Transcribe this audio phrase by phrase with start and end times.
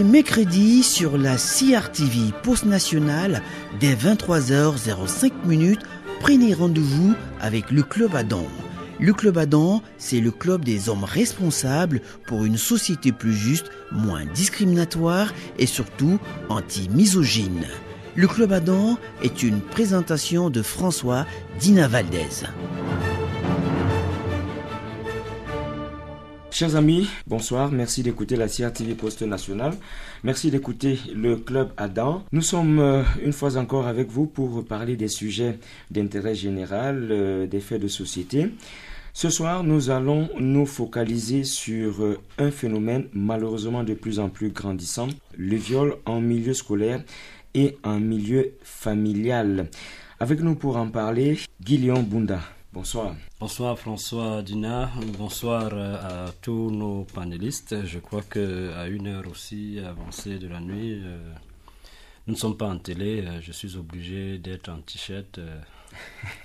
[0.00, 3.42] les mercredis sur la CRTV Post Nationale
[3.80, 5.82] dès 23h05 minutes.
[6.20, 8.46] Prenez rendez-vous avec le Club Adam.
[8.98, 14.24] Le Club Adam, c'est le club des hommes responsables pour une société plus juste, moins
[14.24, 17.66] discriminatoire et surtout anti-misogyne.
[18.14, 21.26] Le Club Adam est une présentation de François
[21.58, 22.46] Dina Valdez.
[26.52, 27.70] Chers amis, bonsoir.
[27.70, 29.72] Merci d'écouter la CRTV Poste Nationale.
[30.24, 32.24] Merci d'écouter le Club Adam.
[32.32, 35.58] Nous sommes euh, une fois encore avec vous pour parler des sujets
[35.92, 38.50] d'intérêt général, euh, des faits de société.
[39.12, 44.50] Ce soir, nous allons nous focaliser sur euh, un phénomène malheureusement de plus en plus
[44.50, 45.08] grandissant,
[45.38, 47.02] le viol en milieu scolaire
[47.54, 49.68] et en milieu familial.
[50.18, 52.40] Avec nous pour en parler, Guillaume Bunda.
[52.72, 53.16] Bonsoir.
[53.40, 57.84] Bonsoir François Dina, bonsoir euh, à tous nos panélistes.
[57.84, 61.18] Je crois qu'à une heure aussi avancée de la nuit, euh,
[62.28, 65.40] nous ne sommes pas en télé, euh, je suis obligé d'être en t-shirt.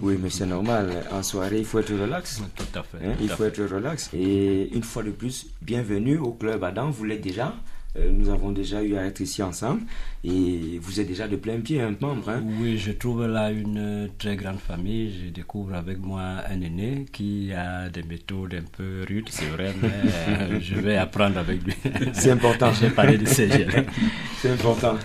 [0.00, 1.04] oui, mais c'est normal.
[1.10, 2.40] En soirée, il faut être relax.
[2.54, 3.04] Tout à fait.
[3.04, 4.10] Hein, il faut être relax.
[4.14, 6.88] Et une fois de plus, bienvenue au Club Adam.
[6.90, 7.52] Vous l'êtes déjà?
[7.96, 9.82] Nous avons déjà eu à être ici ensemble
[10.22, 12.28] et vous êtes déjà de plein pied un membre.
[12.30, 12.42] Hein?
[12.60, 15.12] Oui, je trouve là une très grande famille.
[15.24, 19.74] Je découvre avec moi un aîné qui a des méthodes un peu rudes, c'est vrai,
[19.82, 21.74] mais euh, je vais apprendre avec lui.
[22.12, 22.72] C'est important.
[22.72, 23.86] J'ai parlé de CGL.
[24.40, 24.96] C'est important.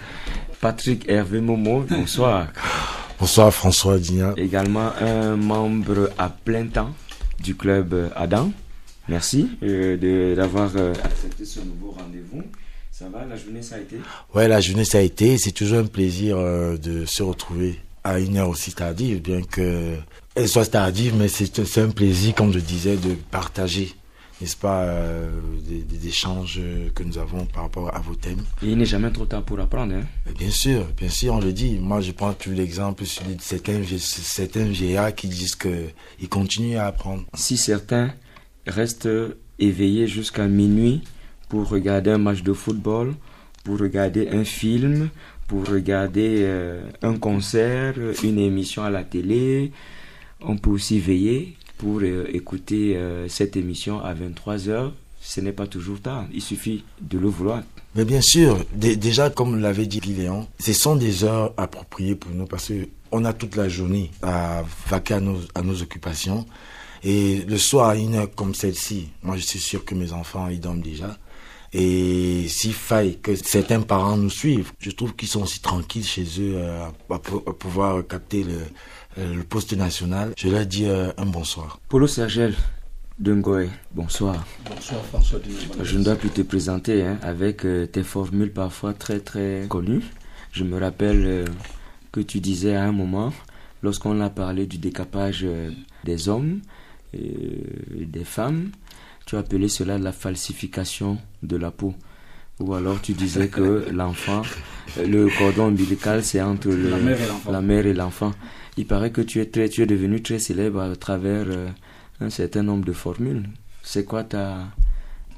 [0.61, 2.47] Patrick Hervé Momo, bonsoir.
[3.19, 4.33] Bonsoir François Digna.
[4.37, 6.93] Également un membre à plein temps
[7.41, 8.51] du club Adam.
[9.07, 12.43] Merci euh, d'avoir accepté ce nouveau rendez-vous.
[12.97, 13.97] Ça va, la journée ça a été?
[14.33, 15.37] Ouais, la journée ça a été.
[15.37, 19.97] C'est toujours un plaisir euh, de se retrouver à une heure aussi tardive, bien que
[20.33, 23.93] elle soit tardive, mais c'est un plaisir, comme je disais, de partager,
[24.39, 25.29] n'est-ce pas, euh,
[25.67, 26.61] des, des, échanges
[26.93, 28.45] que nous avons par rapport à vos thèmes.
[28.63, 30.05] Et il n'est jamais trop tard pour apprendre, hein?
[30.39, 31.77] Bien sûr, bien sûr, on le dit.
[31.77, 33.09] Moi, je prends tout l'exemple de
[33.41, 37.25] certains, certains vieillards qui disent qu'ils continuent à apprendre.
[37.33, 38.13] Si certains
[38.65, 39.09] restent
[39.59, 41.01] éveillés jusqu'à minuit,
[41.49, 43.13] pour regarder un match de football,
[43.63, 45.09] pour regarder un film,
[45.47, 49.71] pour regarder euh, un concert, une émission à la télé.
[50.41, 54.91] On peut aussi veiller pour euh, écouter euh, cette émission à 23h.
[55.21, 57.63] Ce n'est pas toujours tard, il suffit de le vouloir.
[57.95, 62.45] Mais bien sûr, déjà comme l'avait dit Léon, ce sont des heures appropriées pour nous
[62.45, 62.71] parce
[63.09, 66.45] qu'on a toute la journée à vaquer à nos, occupations.
[67.03, 70.47] Et le soir, à une heure comme celle-ci, moi je suis sûr que mes enfants,
[70.47, 71.17] ils dorment déjà.
[71.77, 76.23] Et s'il faille que certains parents nous suivent, je trouve qu'ils sont aussi tranquilles chez
[76.39, 78.59] eux euh, à, pouvoir capter le,
[79.21, 80.31] le, poste national.
[80.37, 81.81] Je leur dis euh, un bonsoir.
[81.89, 82.55] Polo Sergel
[83.21, 84.45] Ngoy, bonsoir.
[84.69, 85.39] Bonsoir François
[85.83, 90.05] Je ne dois plus te présenter hein, avec euh, tes formules parfois très très connues.
[90.53, 91.43] Je me rappelle
[92.13, 93.33] que tu disais à un moment,
[93.83, 95.45] lorsqu'on a parlé du décapage
[96.05, 96.61] des hommes
[97.13, 98.71] et des femmes,
[99.25, 101.93] tu appelais cela la falsification de la peau.
[102.59, 104.43] Ou alors tu disais que l'enfant,
[104.97, 108.31] le cordon ombilical, c'est entre la mère et l'enfant.
[108.77, 111.67] Il paraît que tu es, très, tu es devenu très célèbre à travers euh,
[112.19, 113.43] un certain nombre de formules.
[113.83, 114.67] C'est quoi ta,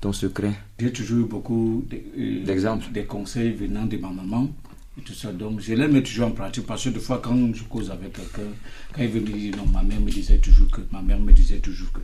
[0.01, 0.53] ton secret?
[0.79, 4.49] J'ai toujours eu beaucoup euh, d'exemples, des conseils venant de ma maman
[4.97, 5.31] et tout ça.
[5.31, 8.13] Donc je les mets toujours en pratique parce que des fois quand je cause avec
[8.13, 8.49] quelqu'un,
[8.93, 11.31] quand il veut me dire non, ma mère me disait toujours que, ma mère me
[11.31, 11.99] disait toujours que.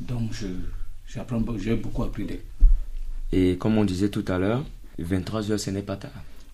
[0.00, 0.46] Donc je,
[1.58, 2.40] j'ai beaucoup appris d'elle.
[3.32, 4.64] Et comme on disait tout à l'heure,
[4.98, 6.10] 23 heures, ce n'est pas tard.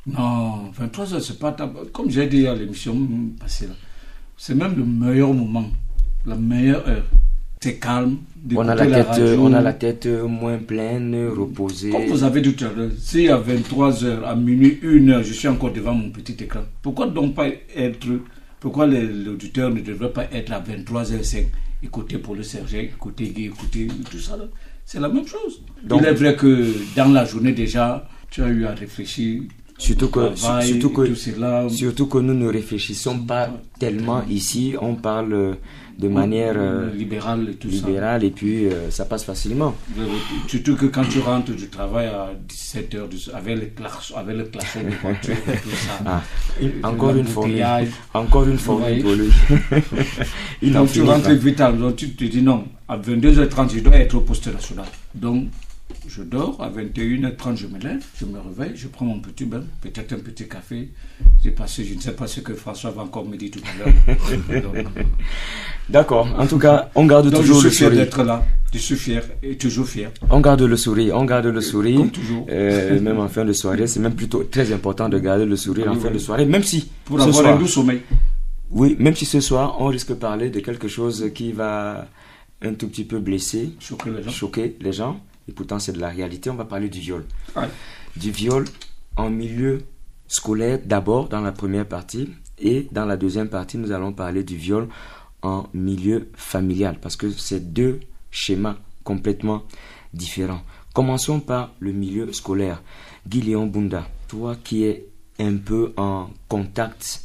[0.07, 1.71] Non, 23 heures, c'est pas tard.
[1.93, 2.97] Comme j'ai dit à l'émission
[3.39, 3.69] passée,
[4.37, 5.69] c'est même le meilleur moment,
[6.27, 7.05] la meilleure heure.
[7.61, 8.19] C'est calme.
[8.55, 11.91] On a, la, tête, on a la tête moins pleine, reposée.
[11.91, 15.23] Comme vous avez dit tout à l'heure, si à 23 heures, à minuit, 1 heure,
[15.25, 18.07] je suis encore devant mon petit écran, pourquoi donc pas être.
[18.61, 21.47] Pourquoi l'auditeur ne devrait pas être à 23h05
[21.83, 24.37] écouter pour le Serge, écouter Guy, écouter tout ça.
[24.85, 25.63] C'est la même chose.
[25.85, 29.43] Donc, Il est vrai que dans la journée déjà, tu as eu à réfléchir.
[29.77, 31.15] Surtout que, surtout, que,
[31.69, 33.49] surtout que nous ne réfléchissons pas
[33.79, 35.57] tellement ici, on parle
[35.99, 39.75] de manière euh, libérale, et, tout libérale et puis euh, ça passe facilement.
[40.47, 44.81] Surtout que quand tu rentres du travail à 17h avec le klaxon, avec le klaxon
[44.85, 45.99] de voiture et tout ça.
[46.07, 46.23] Ah,
[46.85, 47.65] encore, une formule,
[48.15, 49.31] encore une formule pour lui.
[50.63, 54.15] Il donc tu rentres vite, donc tu te dis non, à 22h30 je dois être
[54.15, 54.87] au poste national.
[55.17, 55.49] Donc
[56.09, 59.63] je dors, à 21h30, je me lève, je me réveille, je prends mon petit bain,
[59.81, 60.89] peut-être un petit café.
[61.45, 63.79] J'ai passé, je ne sais pas ce que François va encore me dire tout à
[63.79, 64.65] l'heure.
[65.89, 66.29] D'accord.
[66.39, 68.05] En tout cas, on garde donc, je toujours suis le fier sourire.
[68.05, 68.45] d'être là.
[68.73, 70.11] Je suis fier et toujours fier.
[70.31, 71.17] On garde le sourire.
[71.17, 71.99] On garde le sourire.
[71.99, 72.47] Comme toujours.
[72.51, 75.91] Euh, même en fin de soirée, c'est même plutôt très important de garder le sourire
[75.91, 78.01] en Oui, fin de soirée, même si Pour ce avoir soir, un doux sommeil.
[78.71, 82.07] oui, même si ce soir on risque de parler de quelque chose qui va
[82.61, 84.31] un tout petit peu blesser, Choquer les gens.
[84.31, 85.19] choquer les gens,
[85.49, 86.51] et pourtant c'est de la réalité.
[86.51, 87.25] On va parler du viol.
[87.57, 87.69] Ouais.
[88.17, 88.65] Du viol
[89.17, 89.83] en milieu
[90.27, 92.29] scolaire d'abord dans la première partie,
[92.59, 94.89] et dans la deuxième partie nous allons parler du viol
[95.43, 98.01] en milieu familial, parce que c'est deux
[98.31, 99.63] schémas complètement
[100.13, 100.63] différents.
[100.95, 102.83] Commençons par le milieu scolaire.
[103.27, 105.07] Guy Léon Bunda, toi qui es
[105.39, 107.23] un peu en contact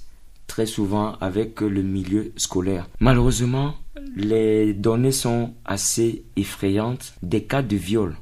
[0.48, 2.88] très souvent avec le milieu scolaire.
[3.00, 3.74] Malheureusement,
[4.16, 7.14] les données sont assez effrayantes.
[7.22, 8.16] Des cas de viol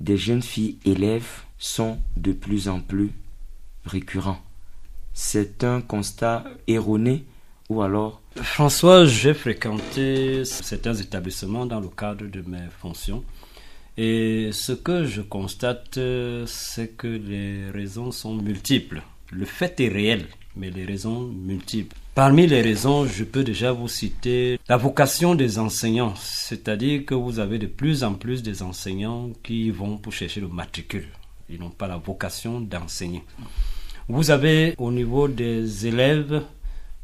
[0.00, 3.10] des jeunes filles élèves sont de plus en plus
[3.84, 4.40] récurrents.
[5.14, 7.24] C'est un constat erroné
[7.68, 13.24] ou alors François, j'ai fréquenté certains établissements dans le cadre de mes fonctions.
[13.96, 15.98] Et ce que je constate,
[16.46, 19.02] c'est que les raisons sont multiples.
[19.32, 21.96] Le fait est réel, mais les raisons multiples.
[22.16, 27.40] Parmi les raisons, je peux déjà vous citer la vocation des enseignants, c'est-à-dire que vous
[27.40, 31.08] avez de plus en plus des enseignants qui vont pour chercher le matricule.
[31.50, 33.22] Ils n'ont pas la vocation d'enseigner.
[34.08, 36.40] Vous avez au niveau des élèves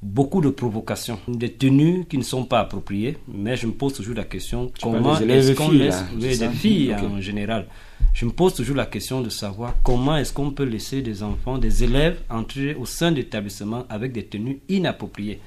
[0.03, 4.17] beaucoup de provocations, des tenues qui ne sont pas appropriées, mais je me pose toujours
[4.17, 7.67] la question comment est-ce qu'on laisse ça filles en général.
[8.13, 11.57] Je me pose toujours la question de savoir comment est-ce qu'on peut laisser des enfants,
[11.57, 15.41] des élèves entrer au sein d'établissements avec des tenues inappropriées,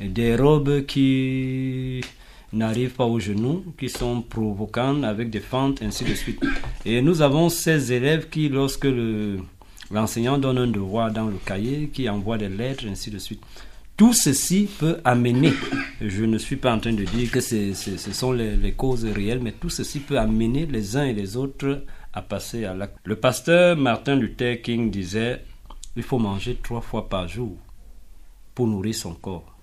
[0.00, 2.00] des robes qui
[2.52, 6.42] n'arrivent pas aux genoux, qui sont provocantes avec des fentes, ainsi de suite.
[6.84, 9.38] Et nous avons ces élèves qui, lorsque le,
[9.90, 13.40] l'enseignant donne un devoir dans le cahier, qui envoie des lettres, ainsi de suite.
[14.00, 15.52] Tout ceci peut amener,
[16.00, 17.74] je ne suis pas en train de dire que ce
[18.14, 21.84] sont les, les causes réelles, mais tout ceci peut amener les uns et les autres
[22.14, 22.96] à passer à l'acte.
[23.04, 25.44] Le pasteur Martin Luther King disait,
[25.96, 27.58] il faut manger trois fois par jour
[28.54, 29.54] pour nourrir son corps.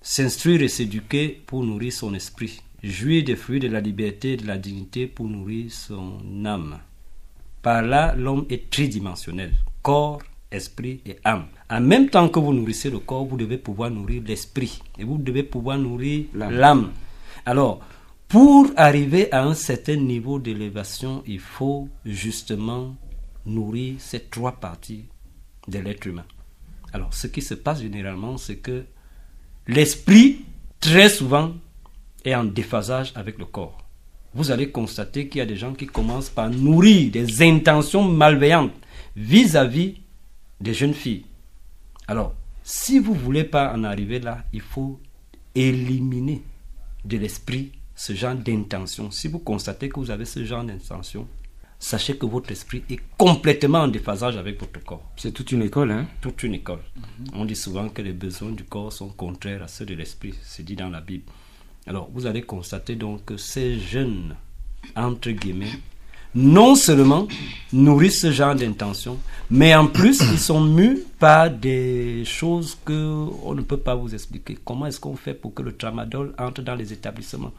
[0.00, 2.62] S'instruire et s'éduquer pour nourrir son esprit.
[2.82, 6.78] Jouir des fruits de la liberté et de la dignité pour nourrir son âme.
[7.60, 9.52] Par là, l'homme est tridimensionnel.
[9.82, 11.44] Corps, esprit et âme.
[11.70, 14.80] En même temps que vous nourrissez le corps, vous devez pouvoir nourrir l'esprit.
[14.98, 16.92] Et vous devez pouvoir nourrir L'âme.
[17.46, 17.80] Alors,
[18.28, 22.94] pour arriver à un certain niveau d'élévation, il faut justement
[23.46, 25.04] nourrir ces trois parties
[25.68, 26.24] de l'être humain.
[26.92, 28.84] Alors, ce qui se passe généralement, c'est que
[29.66, 30.44] l'esprit,
[30.80, 31.52] très souvent,
[32.24, 33.78] est en déphasage avec le corps.
[34.34, 38.72] Vous allez constater qu'il y a des gens qui commencent par nourrir des intentions malveillantes
[39.16, 39.94] vis-à-vis
[40.60, 41.24] des jeunes filles.
[42.06, 45.00] Alors, si vous ne voulez pas en arriver là, il faut
[45.54, 46.42] éliminer
[47.04, 49.10] de l'esprit ce genre d'intention.
[49.10, 51.28] Si vous constatez que vous avez ce genre d'intention,
[51.78, 55.90] sachez que votre esprit est complètement en déphasage avec votre corps c'est toute une école,
[55.90, 56.06] hein?
[56.20, 56.80] Toute une école.
[57.34, 60.34] On dit souvent que les besoins du corps sont contraires à ceux de l'esprit.
[60.42, 61.24] C'est dit dans la Bible.
[61.86, 64.36] Alors, vous allez constater donc que ces jeunes,
[64.96, 65.72] entre guillemets,
[66.34, 67.26] non seulement
[67.72, 69.18] nourrissent ce genre d'intention,
[69.50, 74.12] mais en plus, ils sont mus par des choses que on ne peut pas vous
[74.14, 74.56] expliquer.
[74.64, 77.52] Comment est-ce qu'on fait pour que le tramadol entre dans les établissements?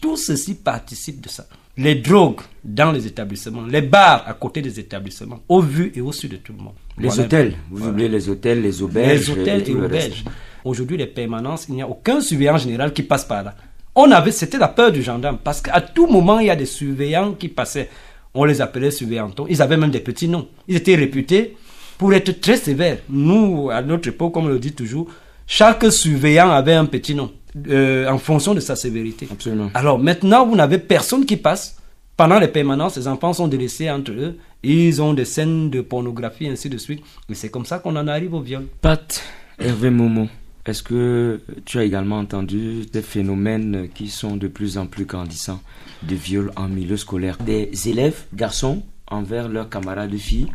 [0.00, 1.46] Tout ceci participe de ça.
[1.76, 6.10] Les drogues dans les établissements, les bars à côté des établissements, au vu et au
[6.12, 6.74] su de tout le monde.
[6.98, 7.24] Les Voilà.
[7.24, 7.92] hôtels, vous Voilà.
[7.92, 10.24] oubliez les hôtels, les auberges, Les hôtels et le auberges.
[10.64, 13.54] Aujourd'hui, les permanences, il n'y a aucun surveillant général qui passe par là.
[13.94, 16.66] On avait, c'était la peur du gendarme, parce qu'à tout moment, il y a des
[16.66, 17.90] surveillants qui passaient.
[18.34, 19.46] On les appelait surveillantons.
[19.48, 20.48] Ils avaient même des petits noms.
[20.68, 21.56] Ils étaient réputés
[21.98, 22.98] pour être très sévères.
[23.08, 25.08] Nous, à notre époque, comme on le dit toujours,
[25.46, 27.32] chaque surveillant avait un petit nom,
[27.68, 29.26] euh, en fonction de sa sévérité.
[29.30, 29.70] Absolument.
[29.74, 31.76] Alors maintenant, vous n'avez personne qui passe.
[32.16, 34.36] Pendant les permanences, les enfants sont délaissés entre eux.
[34.62, 37.02] Ils ont des scènes de pornographie, ainsi de suite.
[37.30, 38.66] Et c'est comme ça qu'on en arrive au viol.
[38.82, 39.22] Pat,
[39.58, 40.28] Hervé Momo,
[40.70, 45.60] est-ce que tu as également entendu des phénomènes qui sont de plus en plus grandissants
[46.02, 47.36] de viol en milieu scolaire?
[47.38, 50.50] Des élèves, garçons, envers leurs camarades filles,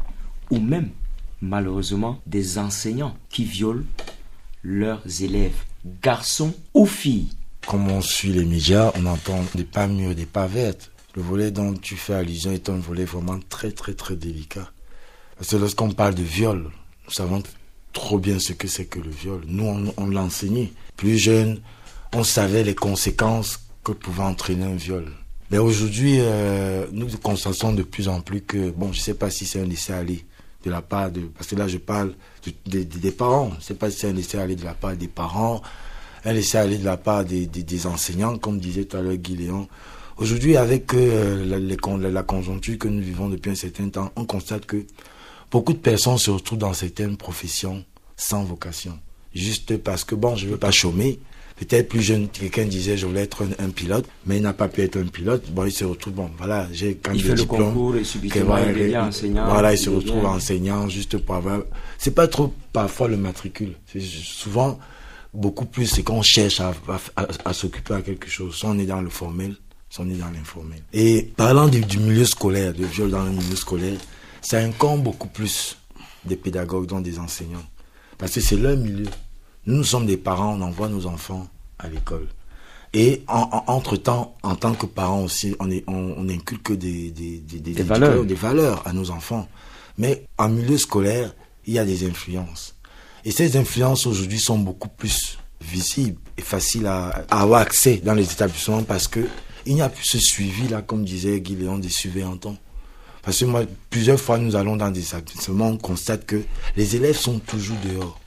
[0.50, 0.90] ou même,
[1.42, 3.84] malheureusement, des enseignants qui violent
[4.64, 5.64] leurs élèves,
[6.02, 7.30] garçons ou filles?
[7.68, 10.92] Comme on suit les médias, on entend des pas mûrs, des pas vertes.
[11.16, 14.72] Le volet dont tu fais allusion est un volet vraiment très très très délicat.
[15.38, 16.70] Parce que lorsqu'on parle de viol,
[17.06, 17.42] nous savons
[17.96, 19.42] trop bien ce que c'est que le viol.
[19.48, 20.68] Nous, on, on.
[20.96, 21.62] Plus jeune,
[22.14, 25.06] on savait les conséquences que pouvait entraîner un viol.
[25.50, 29.46] Mais aujourd'hui, euh, nous constatons de plus en plus que, bon, je sais pas si
[29.46, 30.24] c'est un laisser-aller
[30.66, 32.14] de la part de, parce que là je parle
[32.66, 35.08] de- de- des parents, je sais pas si c'est un laisser-aller de la part des
[35.08, 35.62] parents,
[36.26, 37.46] un laisser-aller de la part des,
[37.86, 39.68] enseignants, comme disait tout à l'heure Guy Léon.
[40.18, 41.78] Aujourd'hui, avec euh, les
[42.12, 44.84] la conjoncture que nous vivons depuis un certain temps, on constate que
[45.52, 47.84] beaucoup de personnes se retrouvent dans certaines professions
[48.18, 48.98] sans vocation.
[49.34, 51.20] Juste parce que, bon, je veux pas chômer.
[51.58, 54.68] Peut-être plus jeune, quelqu'un disait je voulais être un, un pilote, mais il n'a pas
[54.68, 55.50] pu être un pilote.
[55.52, 58.44] Bon, il se retrouve, bon, voilà, j'ai quand Il fait des le concours et subitement
[58.44, 59.46] voilà, il devient enseignant.
[59.48, 61.62] Voilà, il se retrouve enseignant juste pour avoir.
[61.98, 63.74] C'est pas trop parfois le matricule.
[63.90, 64.78] C'est souvent
[65.34, 68.54] beaucoup plus c'est qu'on cherche à, à, à- à s'occuper à quelque chose.
[68.56, 69.56] Soit on est dans le formel,
[69.90, 70.82] soit on est dans l'informel.
[70.92, 73.98] Et parlant du, du milieu scolaire, de viol dans le milieu scolaire,
[74.46, 75.78] ça incombe beaucoup plus
[76.24, 77.66] des pédagogues, dont des enseignants.
[78.18, 79.06] Parce que c'est leur milieu.
[79.66, 81.48] Nous, nous sommes des parents, on envoie nos enfants
[81.80, 82.28] à l'école.
[82.94, 87.12] Et en, en- entre-temps, en tant que parents aussi, on, est, on, on inculque des,
[87.12, 88.24] des, des, des, Des valeurs.
[88.24, 89.48] des valeurs à nos enfants.
[89.98, 91.34] Mais en milieu scolaire,
[91.66, 92.76] il y a des influences.
[93.26, 98.14] Et ces influences aujourd'hui sont beaucoup plus visibles et faciles à, à avoir accès dans
[98.14, 99.22] les établissements parce que
[99.66, 102.38] il n'y a plus ce suivi-là, comme disait Guy Léon, des surveillants.
[103.26, 106.42] Parce que moi, plusieurs fois, nous allons dans des établissements, on constate que
[106.78, 108.20] les élèves sont toujours dehors.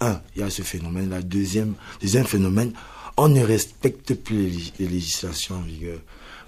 [0.00, 1.22] Un, il y a ce phénomène-là.
[1.22, 2.72] Deuxième, deuxième phénomène,
[3.18, 5.98] on ne respecte plus les, lég- les législations en vigueur.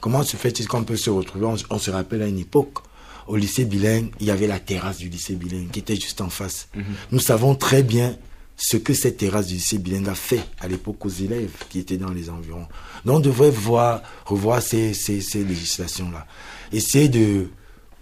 [0.01, 2.79] Comment se fait-il qu'on peut se retrouver on, on se rappelle à une époque,
[3.27, 6.31] au lycée bilingue, il y avait la terrasse du lycée bilingue qui était juste en
[6.31, 6.69] face.
[7.13, 8.17] Nous savons très bien
[8.57, 11.99] ce que cette terrasse du lycée bilingue a fait à l'époque aux élèves qui étaient
[11.99, 12.67] dans les environs.
[13.05, 16.27] Donc on devrait voir, revoir ces, ces, ces législations-là.
[16.73, 17.49] Essayer de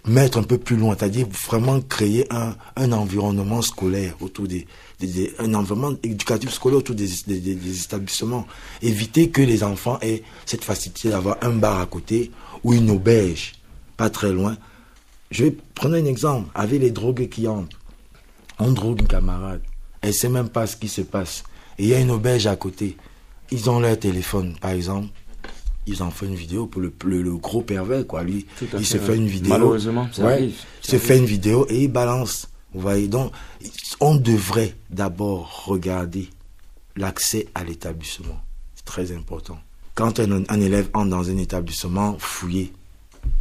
[0.07, 4.65] mettre un peu plus loin, c'est-à-dire vraiment créer un, un environnement scolaire autour des,
[5.39, 8.47] un environnement éducatif scolaire autour des, des- établissements.
[8.81, 12.31] Éviter que les enfants aient cette facilité d'avoir un bar à côté
[12.63, 13.53] ou une auberge
[13.97, 14.57] pas très loin.
[15.31, 17.77] Je vais prendre un exemple avec les drogués qui entrent.
[18.59, 19.61] On drogue une camarade.
[20.01, 21.43] Elle sait même pas ce qui se passe.
[21.77, 22.95] Et il y a une auberge à côté.
[23.51, 25.09] Ils ont leur téléphone, par exemple.
[25.87, 28.21] Ils en font une vidéo pour le, le, le gros pervers, quoi.
[28.23, 29.49] Lui, il fait, se fait une vidéo.
[29.53, 30.33] Malheureusement, ça Ouais.
[30.33, 30.55] arrive.
[30.81, 31.07] Ça se arrive.
[31.07, 32.49] fait une vidéo et il balance.
[32.73, 33.31] Vous voyez, donc,
[34.01, 36.29] on devrait d'abord regarder
[36.95, 38.37] l'accès à l'établissement.
[38.75, 39.57] C'est très important.
[39.95, 42.73] Quand un, un élève entre dans un établissement, fouiller.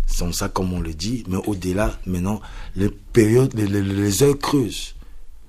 [0.07, 2.41] C'est comme ça comme on le dit, mais au-delà, maintenant,
[2.77, 4.95] les périodes, les, les- les heures creuses,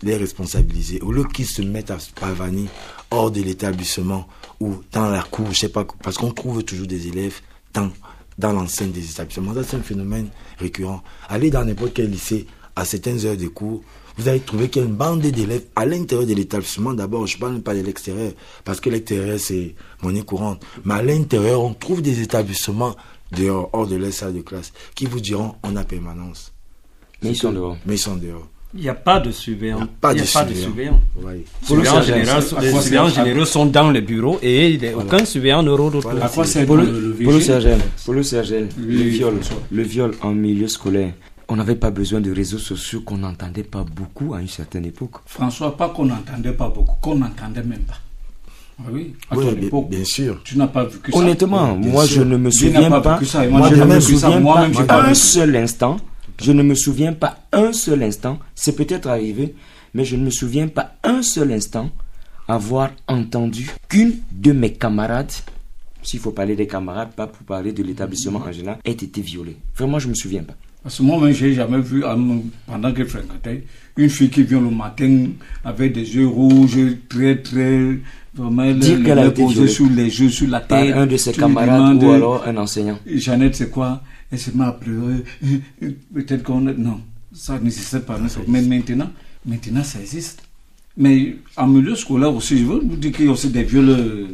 [0.02, 1.02] les responsabiliser.
[1.02, 2.66] Au lieu qu'ils se mettent à pavaner
[3.12, 4.28] hors de l'établissement
[4.60, 7.42] ou dans la cour, je sais pas, parce qu'on trouve toujours des élèves
[7.74, 7.92] dans,
[8.38, 9.54] dans l'enceinte des établissements.
[9.54, 11.04] Ça, c'est un phénomène récurrent.
[11.30, 13.82] Allez dans n'importe quel lycée, à certaines heures de cours,
[14.18, 16.94] vous allez trouver qu'il y a une bande d'élèves à l'intérieur de l'établissement.
[16.94, 18.32] D'abord, je ne parle même pas de l'extérieur,
[18.64, 20.64] parce que l'extérieur, c'est monnaie courante.
[20.86, 22.96] Mais à l'intérieur, on trouve des établissements
[23.32, 26.54] dehors, hors de leur salle de classe, qui vous diront on a permanence.
[27.22, 27.78] Mais ils sont dehors.
[27.86, 28.48] Mais ils sont dehors.
[28.78, 29.80] Il n'y a pas de surveillant.
[29.80, 31.02] Il n'y a pas de surveillant.
[31.16, 31.44] voyez.
[31.62, 34.78] Les surveillants généraux sont- à les quoi surveillants ça- généraux sont dans les bureaux et
[34.88, 36.12] a aucun surveillant ne rôde autour.
[36.12, 37.40] À quoi Pour le, le, le pour le
[38.78, 39.34] le Oui, viol,
[39.72, 41.14] le viol en milieu scolaire.
[41.50, 45.14] On n'avait pas besoin de réseaux sociaux qu'on n'entendait pas beaucoup à une certaine époque.
[45.26, 47.96] François, pas qu'on n'entendait pas beaucoup, qu'on n'entendait même pas.
[48.80, 50.40] Ah oui, à Oui, bien, époque, bien sûr.
[50.44, 51.18] tu n'as pas vu que ça.
[51.18, 52.18] Honnêtement, bien moi sûr.
[52.18, 53.20] je ne me souviens pas
[53.50, 55.98] moi, je ne pas me souviens pas un seul instant,
[56.42, 59.56] je ne me souviens pas un seul instant, c'est peut-être arrivé,
[59.94, 61.90] mais je ne me souviens pas un seul instant
[62.48, 65.32] avoir entendu qu'une de mes camarades,
[66.04, 69.58] s'il faut parler des camarades, pas pour parler de l'établissement en général, ait été violée.
[69.76, 70.54] Vraiment, je ne me souviens pas.
[70.84, 72.16] Parce que moi-même, j'ai jamais vu, à
[72.66, 73.64] pendant que je fréquentais,
[73.98, 75.26] une fille qui vient le matin
[75.66, 76.78] avec des yeux rouges,
[77.10, 78.00] très, très.
[78.34, 79.68] Vraiment, Dire qu'elle a été violée.
[79.68, 80.96] sur les yeux, sur la Par tête.
[80.96, 83.00] un de ses camarades demandes, ou alors un enseignant.
[83.06, 84.02] Jeannette, c'est quoi?
[84.32, 85.24] Met à pleurer.
[86.14, 86.78] Peut-être qu'on est.
[86.78, 87.00] Non,
[87.34, 88.20] ça n'existait pas.
[88.48, 89.10] Mais maintenant,
[89.46, 90.42] maintenant, ça existe.
[90.98, 93.90] Mais en milieu scolaire aussi, je veux vous dire qu'il y a aussi des viols
[93.90, 94.26] euh,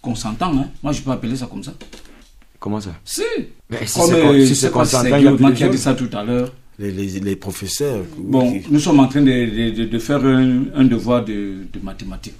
[0.00, 0.52] consentants.
[0.58, 0.68] Hein.
[0.82, 1.74] Moi, je peux appeler ça comme ça.
[2.58, 2.90] Comment ça?
[3.04, 3.22] Si.
[3.68, 5.64] Mais si Comme, c'est euh, si je consentant, il y a Guillaume plus de qui
[5.64, 6.52] a dit ça tout à l'heure.
[6.78, 8.02] Les, les, les professeurs.
[8.18, 12.34] Bon, qui- nous sommes en train de, de- faire un, un devoir de, de mathématiques.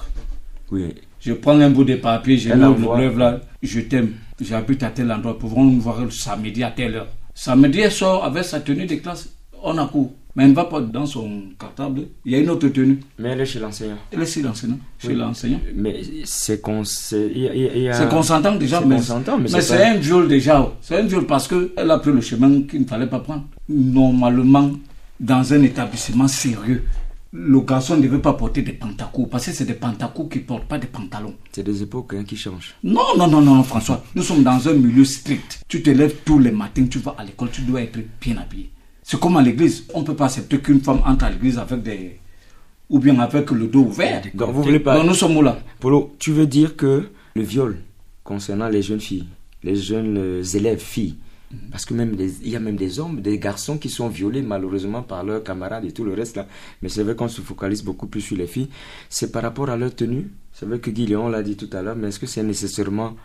[0.71, 0.95] Oui.
[1.21, 5.39] Je prends un bout de papier, je bleu là, je t'aime, j'habite à tel endroit,
[5.39, 7.09] pouvons nous voir le samedi à telle heure?
[7.35, 9.29] Samedi, elle sort avec sa tenue de classe,
[9.63, 10.13] on a cours.
[10.37, 11.29] Mais elle ne va pas dans son
[11.59, 13.01] cartable, il y a une autre tenue.
[13.19, 13.97] Mais elle est chez l'enseignant.
[14.13, 14.79] Elle est chez l'enseignant.
[14.99, 15.15] Chez Oui.
[15.17, 15.59] l'enseignant.
[15.75, 18.97] Mais c'est y a- consentant déjà, mais,
[19.41, 20.71] mais c'est un viol déjà.
[20.81, 23.45] C'est un viol parce qu'elle a pris le chemin qu'il ne fallait pas prendre.
[23.69, 24.71] Normalement,
[25.19, 26.85] dans un établissement sérieux,
[27.33, 30.45] le garçon ne devait pas porter des pantacours parce que c'est des pantacours qui ne
[30.45, 31.35] portent pas des pantalons.
[31.53, 32.75] C'est des époques hein, qui changent.
[32.83, 34.03] Non, non, non, non, François.
[34.17, 35.63] Nous sommes dans un milieu strict.
[35.69, 38.71] Tu te lèves tous les matins, tu vas à l'école, tu dois être bien habillé.
[39.03, 39.85] C'est comme à l'église.
[39.95, 42.19] On ne peut pas accepter qu'une femme entre à l'église avec des.
[42.89, 44.23] ou bien avec le dos ouvert.
[44.35, 44.97] Donc vous voulez pas.
[44.99, 45.59] Non, nous sommes où là?
[45.79, 47.79] Polo, tu veux dire que le viol
[48.25, 49.27] concernant les jeunes filles,
[49.63, 51.17] les jeunes euh, élèves filles,
[51.71, 55.03] parce que même il y a même des hommes, des garçons qui sont violés malheureusement
[55.03, 56.47] par leurs camarades et tout le reste là.
[56.83, 58.69] Mais c'est vrai qu'on se focalise beaucoup plus sur les filles.
[59.09, 60.29] C'est par rapport à leur tenue.
[60.53, 63.17] C'est vrai que Léon l'a dit tout à l'heure, mais est-ce que c'est nécessairement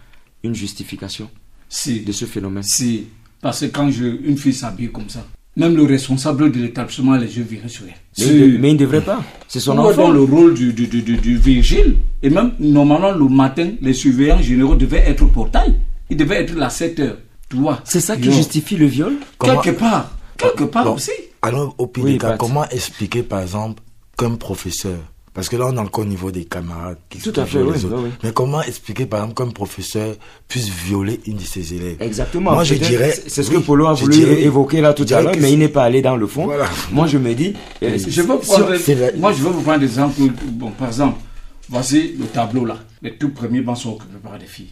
[0.44, 1.30] une justification
[1.70, 2.02] Si.
[2.02, 2.64] de ce phénomène?
[2.64, 3.06] Si.
[3.42, 5.26] Parce que quand je, une fille s'habille comme ça,
[5.58, 7.94] même le responsable de l'établissement a les yeux virés sur elle.
[8.18, 9.24] mais, il ne- mais il ne devrait pas.
[9.48, 10.08] C'est son est enfant.
[10.08, 13.94] donc le rôle du, du, du, du- du vigile Et même, normalement, le matin, les
[13.94, 15.76] surveillants généraux devaient être au portail.
[16.10, 17.18] Ils devaient être là à 7 heures.
[17.50, 20.12] Tu vois C'est ça qui justifie le viol Comment- Quelque part.
[20.38, 21.12] Quelque part Bon, aussi.
[21.42, 22.38] Alors, au pire Oui, des cas, Pat.
[22.40, 23.82] comment expliquer, par exemple,
[24.18, 24.98] comme professeur
[25.34, 27.74] Parce que là, on est encore au niveau des camarades qui Tout à fait, oui,
[27.74, 27.96] les autres.
[27.98, 28.12] oui, oui.
[28.24, 30.16] Mais comment expliquer, par exemple, qu'un professeur
[30.48, 31.98] puisse violer une de ses élèves?
[32.02, 32.54] Exactement.
[32.54, 33.14] Moi, je dirais.
[33.28, 35.60] C'est ce oui, que Polo a voulu dirais- évoquer là tout à l'heure, mais il
[35.60, 36.46] n'est pas allé dans le fond.
[36.46, 36.68] Voilà.
[36.92, 37.54] Moi, je me dis.
[37.84, 38.70] euh, Je veux prendre,
[39.18, 40.22] moi, je veux vous prendre des exemples.
[40.52, 41.20] Bon, par exemple,
[41.70, 42.78] voici le tableau là.
[43.02, 44.72] Les tout premiers bancs sont occupés par des filles.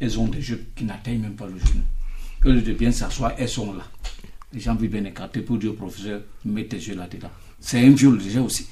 [0.00, 1.82] Elles ont des jeux qui n'atteignent même pas le genou.
[2.44, 3.82] Au lieu de bien s'asseoir, elles sont là.
[4.52, 7.30] Les gens vivent bien écartés pour dire au professeur, mets tes yeux là-dedans.
[7.60, 8.66] C'est un viol déjà aussi.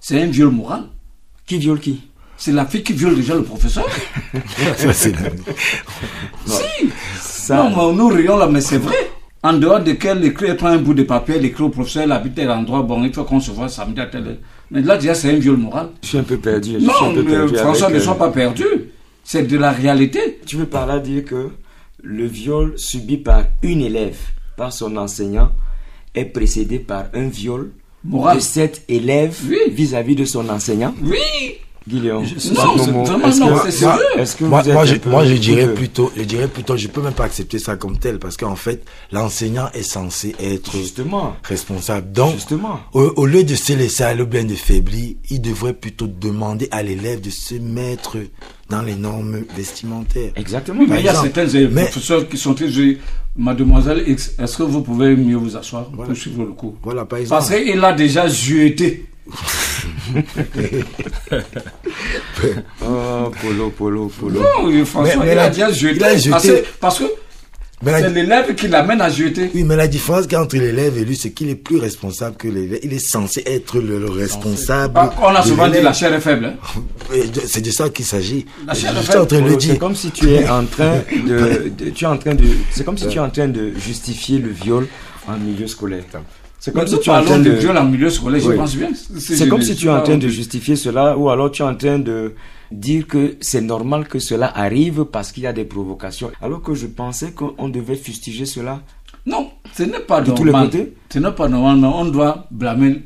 [0.00, 0.84] C'est un viol moral.
[1.46, 2.02] Qui viole qui?
[2.36, 3.86] C'est la fille qui viole déjà le professeur.
[4.76, 5.30] Ça, c'est la-
[6.46, 9.10] si Ça- Non, mais nous rions là, mais c'est vrai.
[9.42, 12.02] En dehors de qu'elle écrit, elle prend un bout de papier, elle écrit au professeur,
[12.02, 14.36] elle habite tel endroit, bon, il faut qu'on se voit samedi à tel heure.
[14.72, 15.90] Mais là, déjà, c'est un viol moral.
[16.02, 16.72] Je suis un peu perdu.
[16.74, 18.64] je suis Non, un peu mais perdu François, avec, ne euh, sois pas perdu.
[19.28, 20.38] C'est de la réalité.
[20.46, 21.50] Tu veux par là dire que
[22.00, 24.16] le viol subi par une élève,
[24.56, 25.50] par son enseignant,
[26.14, 27.72] est précédé par un viol
[28.04, 28.36] Moral.
[28.36, 29.58] de cet élève Oui.
[29.72, 30.94] vis-à-vis de son enseignant?
[31.02, 31.18] Oui.
[31.88, 34.02] Guillaume, Non, c'est vraiment est-ce non, que, c'est sérieux.
[34.18, 36.48] est-ce que moi, vous êtes moi, un je, peu moi, je dirais plutôt, je dirais
[36.48, 40.34] plutôt, je peux même pas accepter ça comme tel parce qu'en fait, l'enseignant est censé
[40.40, 42.10] être Justement, responsable.
[42.10, 42.80] Donc, justement.
[42.92, 46.66] au, au lieu de se laisser aller ou bien de faiblir, il devrait plutôt demander
[46.72, 48.16] à l'élève de se mettre
[48.68, 50.32] dans les normes vestimentaires.
[50.34, 50.80] Exactement.
[50.80, 52.98] Oui, mais il y a certains élèves, Mais- professeurs qui sont très jolis.
[53.38, 55.84] Mademoiselle X, est-ce que vous pouvez mieux vous asseoir?
[55.90, 57.42] Pour suivre le cours Voilà, par exemple.
[57.46, 59.04] Parce qu'il a déjà juété.
[62.84, 64.40] Oh, Polo, Polo, Polo.
[64.40, 65.98] Non, oui, François, Mais- mais il a déjà juété.
[65.98, 66.30] il a jeté-
[66.80, 67.04] Parce que,
[67.82, 69.50] parce c'est l'élève qui l'amène à juéter.
[69.54, 71.76] Oui, mais la différence qu'il y a entre l'élève et lui, c'est qu'il est plus
[71.78, 72.78] responsable que l'élève.
[72.82, 74.94] Il est censé être le, le responsable.
[74.96, 76.54] Ah, On a souvent dit la chair est faible.
[76.54, 77.20] hein.
[77.46, 78.46] C'est de ça qu'il s'agit.
[78.66, 79.78] La chair de suis fer, en train de le Polo, C'est dire.
[79.78, 82.96] comme si tu es en train de, de- tu es en train de, c'est comme
[82.98, 84.86] si tu es en train de justifier le viol
[85.28, 86.04] en milieu scolaire.
[86.66, 88.48] C'est comme si tu es en train parlons de de, viol en milieu scolaire, je
[88.48, 88.56] Oui.
[88.56, 88.88] pense bien.
[89.18, 91.74] c'est comme si tu es en train de justifier cela, ou alors tu es en
[91.76, 92.34] train de
[92.72, 96.30] dire que c'est normal que cela arrive parce qu'il y a des provocations.
[96.42, 98.82] Alors que je pensais qu'on devait fustiger cela.
[99.26, 100.70] Non, ce n'est pas De tous les normal.
[100.70, 103.02] côtés Ce n'est pas normal, mais on doit blâmer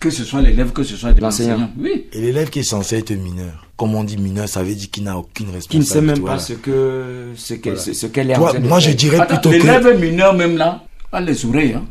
[0.00, 1.54] que ce soit l'élève, que ce soit L'enseignant.
[1.58, 1.70] l'enseignant.
[1.80, 2.06] Oui.
[2.12, 5.02] Et l'élève qui est censé être mineur, comme on dit mineur, ça veut dire qu'il
[5.02, 5.70] n'a aucune responsabilité.
[5.70, 6.36] Qui ne sait même voilà.
[6.36, 7.84] pas ce que, ce qu'elle, Voilà.
[7.86, 8.94] ce- ce qu'elle est en train de moi, je faire.
[8.96, 9.56] dirais Attends, plutôt que.
[9.56, 11.72] l'élève mineur même là, a les oreilles.
[11.74, 11.84] Hein.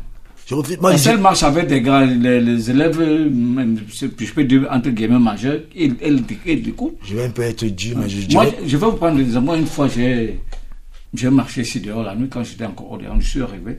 [0.50, 5.18] Moi, je- qu'elle marche avec des les, les élèves, même, je peux dire entre guillemets
[5.18, 8.58] majeurs, ils, ils, ils je vais un peu être dur, mais je Moi, dirais.
[8.66, 9.38] je vais vous prendre des.
[9.38, 10.40] Moi, une fois, j'ai,
[11.12, 13.20] j'ai marché ici dehors la nuit quand j'étais encore au dehors.
[13.20, 13.78] Je suis arrivé.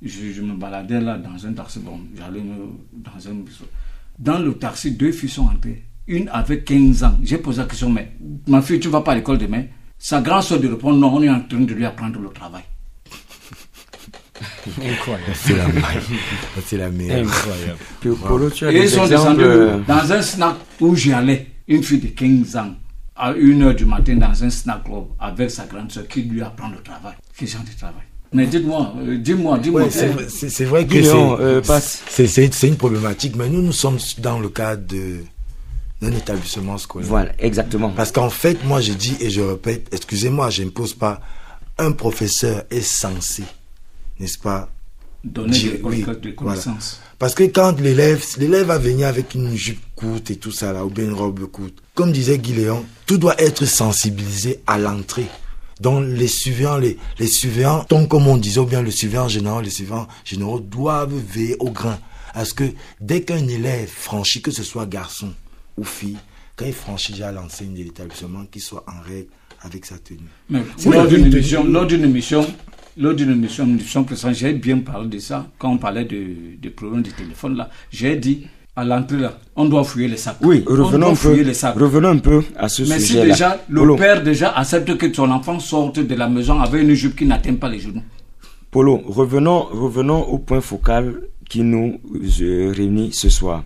[0.00, 1.78] Je, je me baladais là dans un taxi.
[1.80, 3.34] Bon, j'allais dans un.
[4.18, 5.82] Dans le taxi, deux filles sont entrées.
[6.08, 7.18] Une avait 15 ans.
[7.22, 8.12] J'ai posé la question, mais
[8.48, 9.64] ma fille, tu vas pas à l'école demain?
[9.98, 12.62] Sa grande soeur de répondre, non, on est en train de lui apprendre le travail.
[14.82, 15.32] Incroyable.
[15.34, 16.02] C'est la meilleure.
[16.66, 17.26] C'est la meilleure.
[17.26, 17.78] Incroyable.
[18.00, 21.46] Puis, Polo, tu as Et ils sont descendus euh, dans un snack où j'y allais.
[21.68, 22.74] Une fille de 15 ans,
[23.16, 26.68] à 1h du matin, dans un snack club, avec sa grande soeur qui lui apprend
[26.68, 27.14] le travail.
[27.36, 28.02] Quel genre de travail
[28.32, 29.82] Mais dites-moi, euh, dis-moi, dis-moi.
[29.84, 32.02] Ouais, c'est vrai- c'est c'est vrai que c'est- euh, passe.
[32.08, 34.82] c'est c'est- c'est une problématique, mais nous, nous sommes dans le cadre
[36.00, 37.08] d'un établissement scolaire.
[37.08, 37.90] Voilà, exactement.
[37.90, 41.20] Parce qu'en fait, moi, je dis et je répète, excusez-moi, je n'impose pas,
[41.78, 43.44] un professeur est censé,
[44.22, 44.70] n'est-ce pas?
[45.24, 47.00] Donner des, oui, des connaissances.
[47.18, 50.84] Parce que quand l'élève, l'élève va venir avec une jupe courte et tout ça là,
[50.84, 55.26] ou bien une robe courte, comme disait Guy Léon, tout doit être sensibilisé à l'entrée.
[55.80, 59.64] Donc les surveillants, les, les surveillants, donc comme on disait, ou bien le surveillant général,
[59.64, 61.98] les surveillants généraux doivent veiller au grain.
[62.34, 62.64] Parce que
[63.00, 65.32] dès qu'un élève franchit, que ce soit garçon
[65.76, 66.16] ou fille,
[66.56, 69.28] quand il franchit déjà l'enseigne de l'établissement, qu'il soit en règle
[69.62, 70.20] avec sa tenue.
[70.48, 72.46] Mais lors d'une émission,
[72.96, 75.46] lors d'une émission, émission, précédente, j'ai bien parlé de ça.
[75.58, 79.66] Quand on parlait de, des problèmes du téléphone là, j'ai dit à l'entrée là, on
[79.66, 80.36] doit fouiller les sacs.
[80.42, 81.76] Oui, on revenons doit un, peu, les sacs.
[81.78, 85.30] revenons un peu à ce Mais si déjà le Polo, père déjà accepte que son
[85.30, 88.02] enfant sorte de la maison avec une jupe qui n'atteint pas les genoux.
[88.70, 92.00] Polo, revenons, revenons au point focal qui nous
[92.40, 93.64] euh, réunit ce soir.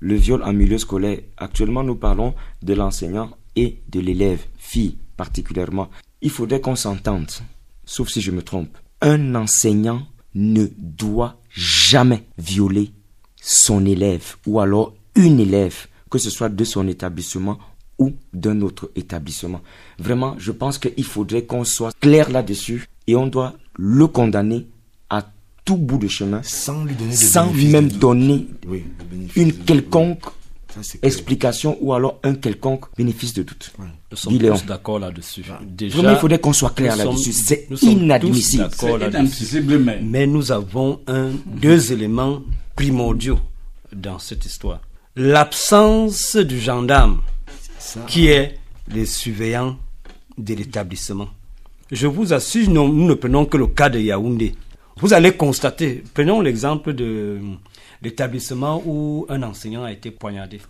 [0.00, 1.18] Le viol en milieu scolaire.
[1.36, 5.88] Actuellement, nous parlons de l'enseignant et de l'élève, fille particulièrement.
[6.22, 7.28] Il faudrait qu'on s'entende,
[7.90, 8.78] sauf si je me trompe.
[9.00, 12.92] Un enseignant ne doit jamais violer
[13.42, 17.58] son élève ou alors une élève, que ce soit de son établissement
[17.98, 19.60] ou d'un autre établissement.
[19.98, 24.68] Vraiment, je pense qu'il faudrait qu'on soit clair là-dessus et on doit le condamner
[25.10, 25.26] à
[25.64, 28.84] tout bout de chemin Sans lui donner sans même donner Oui,
[29.34, 30.26] une quelconque.
[31.02, 33.72] Explication ou alors un quelconque bénéfice de doute.
[34.10, 35.44] Nous sommes Dis, tous d'accord là-dessus.
[35.62, 37.32] Déjà, il faudrait qu'on soit clair là-dessus.
[37.32, 38.68] C'est inadmissible.
[39.80, 42.42] mais Mais nous avons un, deux éléments
[42.76, 43.38] primordiaux
[43.92, 44.80] dans cette histoire.
[45.16, 47.20] L'absence du gendarme,
[47.78, 49.76] Ça, qui est les surveillants
[50.38, 51.28] de l'établissement.
[51.90, 54.54] Je vous assure, nous, nous ne prenons que le cas de Yaoundé.
[54.98, 57.40] Vous allez constater, prenons l'exemple de
[58.02, 60.60] l'établissement où un enseignant a été poignardé.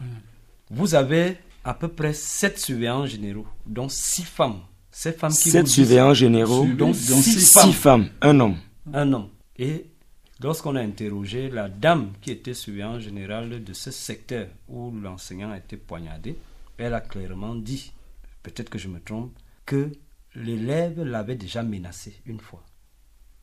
[0.70, 4.60] Vous avez à peu près sept surveillants généraux, dont six femmes.
[4.90, 8.56] Ces femmes qui Sept surveillants généraux, dont dont six, six femmes six femmes, un homme.
[8.92, 9.28] un homme.
[9.56, 9.86] Et
[10.42, 15.58] lorsqu'on a interrogé la dame qui était surveillante générale de ce secteur où l'enseignant a
[15.58, 16.36] été poignardé,
[16.78, 17.92] elle a clairement dit,
[18.42, 19.32] peut-être que je me trompe,
[19.66, 19.92] que
[20.34, 22.64] l'élève l'avait déjà menacé une fois.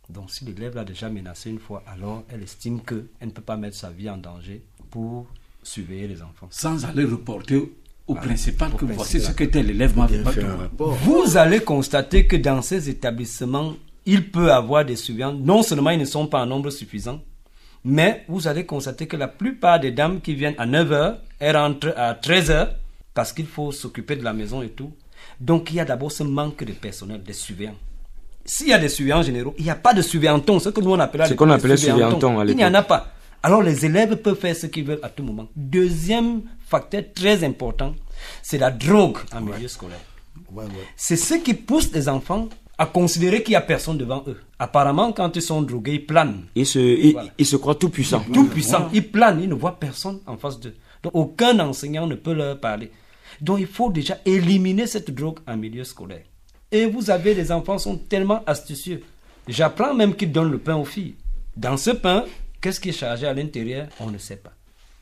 [0.09, 3.57] Donc si l'élève l'a déjà menacé une fois, alors elle estime qu'elle ne peut pas
[3.57, 5.27] mettre sa vie en danger pour
[5.63, 6.47] surveiller les enfants.
[6.49, 7.61] sans aller reporter
[8.07, 10.39] au principal que voici ce que tel élève m'a bien fait.
[10.41, 10.93] fait un rapport.
[11.03, 15.33] Vous allez constater que dans ces établissements, il peut avoir des surveillants.
[15.33, 17.19] Non seulement ils ne sont pas en nombre suffisant,
[17.83, 21.93] mais vous allez constater que la plupart des dames qui viennent à 9h, elles rentrent
[21.97, 22.69] à 13h
[23.13, 24.93] parce qu'il faut s'occuper de la maison et tout.
[25.41, 27.75] Donc il y a d'abord ce manque de personnel, des surveillants.
[28.47, 30.91] S'il y a des surveillants généraux, il n'y a pas de surveillantons, ce que nous
[30.91, 32.39] on appelait, Ce l'époque qu'on appelait surveillantons.
[32.39, 32.75] à Il n'y en l'époque.
[32.75, 33.07] a pas.
[33.43, 35.47] Alors les élèves peuvent faire ce qu'ils veulent à tout moment.
[35.55, 37.93] Deuxième facteur très important,
[38.41, 39.99] c'est la drogue en milieu scolaire.
[40.51, 40.69] Ouais, ouais.
[40.95, 44.37] C'est ce qui pousse les enfants à considérer qu'il n'y a personne devant eux.
[44.59, 46.45] Apparemment, quand ils sont drogués, ils planent.
[46.55, 47.29] Il se, il, Voilà.
[47.37, 48.23] il se croit tout puissant.
[48.33, 48.87] Tout puissant.
[48.93, 50.75] Ils planent, ils ne voient personne en face d'eux.
[51.03, 52.91] Donc, aucun enseignant ne peut leur parler.
[53.41, 56.21] Donc, il faut déjà éliminer cette drogue en milieu scolaire.
[56.71, 59.01] Et vous avez, les enfants sont tellement astucieux.
[59.47, 61.15] J'apprends même qu'ils donnent le pain aux filles.
[61.55, 62.25] Dans ce pain,
[62.61, 64.51] qu'est-ce qui est chargé à l'intérieur On ne sait pas.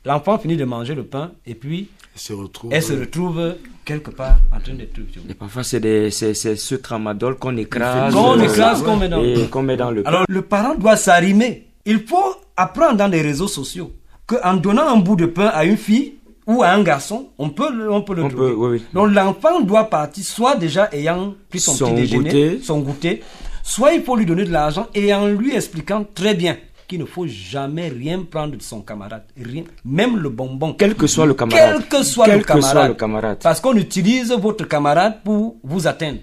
[0.04, 2.72] L'enfant finit de manger le pain et puis Elle se retrouve.
[2.72, 5.30] elle se retrouve quelque part en train d'être violée.
[5.30, 8.14] Et parfois, c'est des- c'est c'est ce tramadol qu'on écrase.
[8.14, 10.08] Qu'on euh, écrase, qu'on met dans- Et qu'on met dans le pain.
[10.10, 11.66] Alors, le parent doit s'arrimer.
[11.84, 13.92] Il faut apprendre dans les réseaux sociaux
[14.26, 16.14] qu'en donnant un bout de pain à une fille
[16.46, 18.50] ou à un garçon, on peut le, on peut le On droguer.
[18.50, 18.84] peut, oui, oui.
[18.92, 22.60] Donc, l'enfant doit partir soit déjà ayant pris son, Son petit déjeuner, goûter.
[22.62, 23.22] son goûter,
[23.62, 26.56] soit il faut lui donner de l'argent et en lui expliquant très bien
[26.88, 29.24] qu'il ne faut jamais rien prendre de son camarade.
[29.36, 29.64] Rien.
[29.84, 30.72] Même le bonbon.
[30.72, 31.74] Quel que soit le camarade.
[31.80, 32.88] Quel que soit, Quel le, que soit camarade.
[32.90, 33.38] le camarade.
[33.42, 36.18] Parce qu'on utilise votre camarade pour vous atteindre.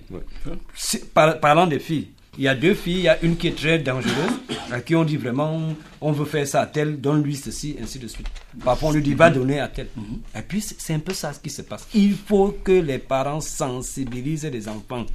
[1.14, 3.56] Par- parlant des filles, il y a deux filles, il y a une qui est
[3.56, 4.40] très dangereuse,
[4.72, 5.62] à qui on dit vraiment,
[6.02, 8.28] on veut faire ça à tel, donne-lui ceci, ainsi de suite.
[8.64, 9.88] Parfois on lui dit, va donner à tel.
[10.36, 11.88] Et puis c'est un peu ça ce qui se passe.
[11.94, 15.06] Il faut que les parents sensibilisent les enfants.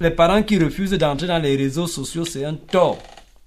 [0.00, 2.98] Les parents qui refusent d'entrer dans les réseaux sociaux, c'est un tort.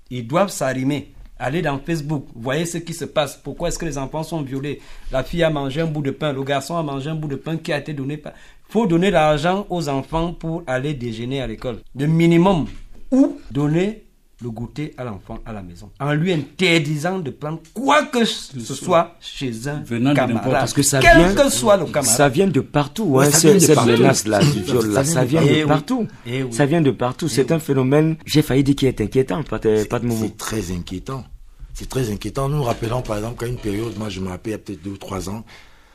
[0.10, 1.12] Ils doivent s'arrimer.
[1.40, 3.40] Allez dans Facebook, voyez ce qui se passe.
[3.42, 4.80] Pourquoi est-ce que les enfants sont violés?
[5.12, 7.36] La fille a mangé un bout de pain, le garçon a mangé un bout de
[7.36, 8.34] pain qui a été donné par...
[8.70, 11.80] faut donner l'argent aux enfants pour aller déjeuner à l'école.
[11.98, 12.68] Le minimum.
[13.12, 14.06] Ou donner
[14.44, 15.92] le goûter à l'enfant à la maison.
[16.00, 20.52] En lui interdisant de prendre quoi que ce soit chez un Venant de camarade.
[20.52, 22.06] Parce que ça Quel vient, que soit le camarade.
[22.06, 23.20] ça vient de partout.
[23.20, 26.08] Hein, ça c'est- vient de cette menace-là, du viol-là, Ça vient de partout.
[26.26, 26.46] Eh.
[26.52, 27.28] Ça vient de partout.
[27.28, 30.22] C'est un phénomène, j'ai failli dire, qui est inquiétant, pas de, pas de moment.
[30.24, 31.24] C'est très inquiétant.
[31.76, 32.50] C'est très inquiétant.
[32.50, 34.58] Nous nous rappelons par exemple qu'à une période, moi je me rappelle il y a
[34.60, 35.44] peut-être deux ou trois ans,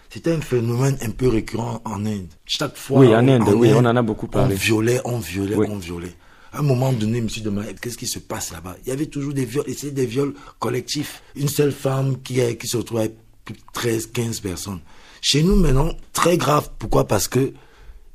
[0.08, 2.28] c'était un phénomène un peu récurrent en Inde.
[2.44, 3.00] Chaque fois.
[3.00, 4.54] Oui, en Inde, oui, on en a beaucoup parlé.
[4.54, 5.66] On violait, on violait, Oui.
[5.68, 6.14] on violait.
[6.56, 8.78] À un moment donné, je me suis demandé qu'est-ce qui se passe là-bas?
[8.82, 11.22] Il y avait toujours des viols, et c'était des viols collectifs.
[11.34, 14.80] Une seule femme qui, qui se retrouvait avec plus de 13, 15 personnes.
[15.20, 16.70] Chez nous maintenant, très grave.
[16.78, 17.06] Pourquoi?
[17.06, 17.52] Parce que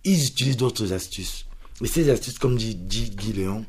[0.04, 1.46] ils utilisent d'autres astuces.
[1.84, 3.64] Et ces astuces, comme dit, Guy Léon,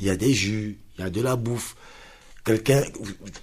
[0.00, 1.76] il y a des jus, il y a de la bouffe.
[2.44, 2.82] Quelqu'un,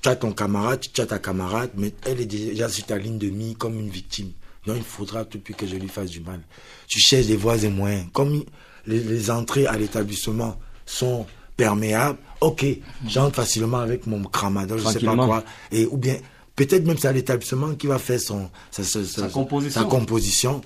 [0.02, 3.18] tu as ton camarade, tu as ta camarade, mais elle est déjà sur ta ligne
[3.18, 4.34] de mie comme une victime.
[4.66, 6.42] Donc il faudra tout plus que je lui fasse du mal.
[6.88, 8.08] Tu cherches des voies et moyens.
[8.14, 8.44] Comme
[8.86, 12.66] les, les entrées à l'établissement sont perméables, ok,
[13.08, 16.18] j'entre facilement avec mon cramadol, je sais pas quoi, et ou bien
[16.60, 18.84] Peut-être même c'est à l'établissement qui va faire son, sa,
[19.30, 19.82] composition.
[19.82, 20.62] Sa composition.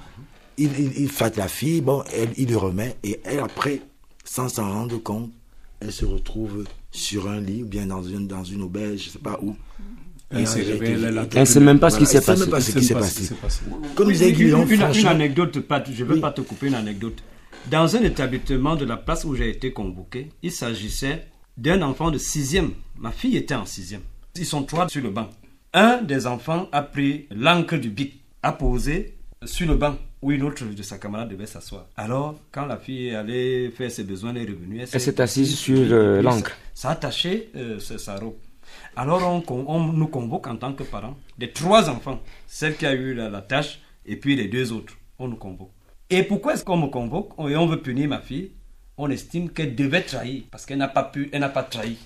[0.57, 3.79] Il, il, la fille, bon, elle, il le remet, et elle, après,
[4.25, 5.29] sans s'en rendre compte,
[5.79, 9.19] elle se retrouve sur un lit, ou bien dans une, dans une auberge, je sais
[9.19, 9.55] pas où.
[10.33, 12.49] Elle ne sait même pas ce qui s'est passé.
[12.49, 13.33] pas ce qui s'est passé.
[13.95, 15.57] Comme disait Guillaume, une, une, anecdote,
[15.91, 17.23] je ne veux pas te couper une anecdote.
[17.69, 22.17] Dans un établissement de la place où j'ai été convoqué, il s'agissait d'un enfant de
[22.17, 22.71] sixième.
[22.97, 24.01] Ma fille était en sixième.
[24.35, 25.29] Ils sont trois sur le banc.
[25.73, 29.15] Un des enfants a pris l'encre du bic, a posé
[29.45, 31.85] sur le banc où une autre de sa camarade devait s'asseoir.
[31.97, 34.79] Alors, quand la fille allait faire ses besoins, elle est revenue.
[34.91, 36.51] Elle s'est assise sur euh, l'encre.
[36.73, 38.35] Ça a taché euh, sa robe.
[38.95, 43.13] Alors, on, nous convoque en tant que parents des trois enfants, celle qui a eu
[43.13, 44.93] la, tâche et puis les deux autres.
[45.19, 45.71] On nous convoque.
[46.09, 47.33] Et pourquoi est-ce qu'on me convoque?
[47.49, 48.51] Et on veut punir ma fille
[48.97, 51.97] On estime qu'elle devait trahir parce qu'elle n'a pas pu, elle n'a pas trahi.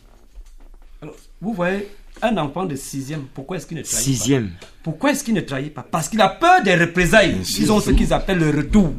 [1.02, 1.88] Alors, vous voyez,
[2.22, 4.50] un enfant de sixième, pourquoi est-ce qu'il ne trahit sixième.
[4.50, 5.84] pas Pourquoi est-ce qu'il ne trahit pas?
[5.84, 7.38] Parce qu'il a peur des représailles.
[7.60, 8.94] Ils ont ce qu'ils appellent le retour.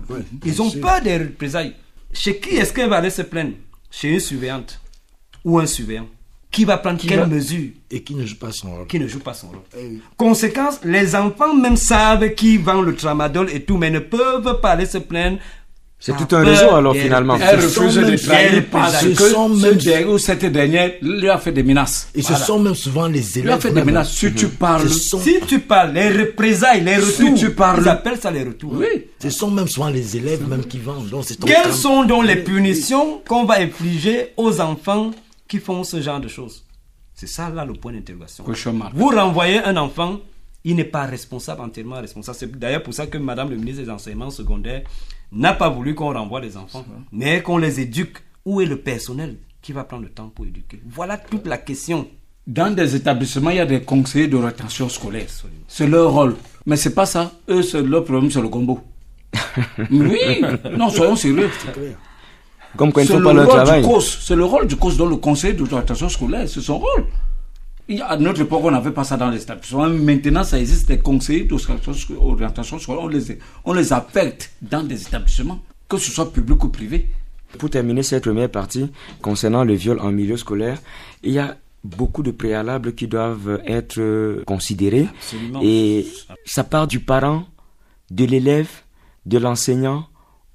[0.44, 1.74] Ils ont peur des représailles.
[2.12, 3.53] Chez qui est-ce qu'elle va aller se plaindre
[3.90, 4.81] Chez une surveillante
[5.44, 6.09] ou un surveillant.
[6.50, 8.87] Qui va prendre quelle mesure Et qui ne joue pas son rôle.
[8.87, 9.58] Qui ne joue pas son rôle.
[9.78, 14.61] Eh Conséquence, les enfants même savent qui vend le tramadol et tout, mais ne peuvent
[14.61, 15.38] pas aller se plaindre
[16.00, 17.37] c'est tout un réseau alors finalement.
[17.40, 22.08] Elle refuse de trahir parce que ce ou cette dernière lui a fait des menaces.
[22.14, 23.46] Et ce sont même souvent les élèves.
[23.46, 24.12] Lui a fait des menaces.
[24.12, 24.88] Si tu parles.
[24.88, 27.11] Si tu parles, les représailles, les retours.
[27.11, 27.82] Si tu parles.
[27.82, 28.74] Ils appellent ça les retours.
[28.74, 29.06] Oui.
[29.20, 31.08] Ce sont même souvent les élèves même qui vendent.
[31.08, 35.11] Donc, Quelles sont donc les punitions qu'on va infliger aux enfants
[35.48, 36.64] qui font ce genre de choses
[37.14, 38.44] C'est ça là le point d'interrogation.
[38.94, 40.20] Vous renvoyez un enfant,
[40.64, 42.37] il n'est pas responsable, entièrement responsable.
[42.38, 44.82] C'est d'ailleurs pour ça que Madame le ministre des Enseignements secondaires
[45.32, 48.18] n'a pas voulu qu'on renvoie les enfants, mais qu'on les éduque.
[48.44, 50.80] Où est le personnel qui va prendre le temps pour éduquer?
[50.87, 52.08] Voilà toute la question.
[52.46, 55.26] Dans des établissements, il y a des conseillers de rétention scolaire.
[55.66, 56.34] C'est leur rôle.
[56.64, 57.32] Mais c'est pas ça.
[57.50, 58.80] Eux, leur problème, c'est le combo.
[59.90, 60.40] oui,
[60.78, 61.50] non, soyons sérieux.
[62.76, 63.85] Comme quand ils font pas leur travail.
[64.00, 66.48] C'est le rôle du COS dans le conseil de rétention scolaire.
[66.48, 67.07] C'est son rôle.
[68.07, 69.88] À notre époque, on n'avait pas ça dans les établissements.
[69.88, 73.02] Maintenant, ça existe des conseillers d'orientation scolaire.
[73.02, 77.09] On les, on les affecte dans des établissements, que ce soit public ou privé.
[77.59, 78.90] Pour terminer cette première partie
[79.22, 80.78] concernant le viol en milieu scolaire,
[81.22, 85.09] il y a beaucoup de préalables qui doivent être considérés.
[85.62, 86.07] Et
[86.44, 87.46] ça part du parent,
[88.11, 88.68] de l'élève,
[89.24, 90.07] de l'enseignant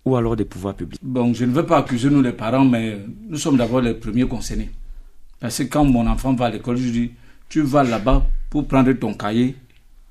[0.05, 0.99] ou alors des pouvoirs publics.
[1.01, 4.27] Bon, je ne veux pas accuser nous les parents, mais nous sommes d'abord les premiers
[4.27, 4.71] concernés.
[5.39, 7.11] Parce que quand mon enfant va à l'école, je dis,
[7.49, 9.55] tu vas là-bas pour prendre ton cahier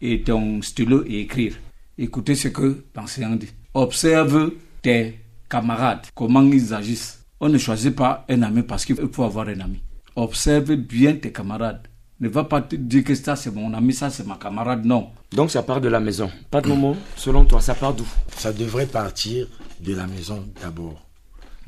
[0.00, 1.54] et ton stylo et écrire.
[1.98, 3.50] Écoutez ce que l'enseignant dit.
[3.74, 7.24] Observe tes camarades, comment ils agissent.
[7.40, 9.80] On ne choisit pas un ami parce qu'il faut avoir un ami.
[10.16, 11.88] Observe bien tes camarades.
[12.20, 15.08] Ne va pas te dire que ça c'est mon ami, ça c'est ma camarade, non.
[15.32, 16.30] Donc ça part de la maison.
[16.50, 18.06] Pas de moment, selon toi, ça part d'où?
[18.36, 19.48] Ça devrait partir
[19.82, 21.06] de la maison d'abord.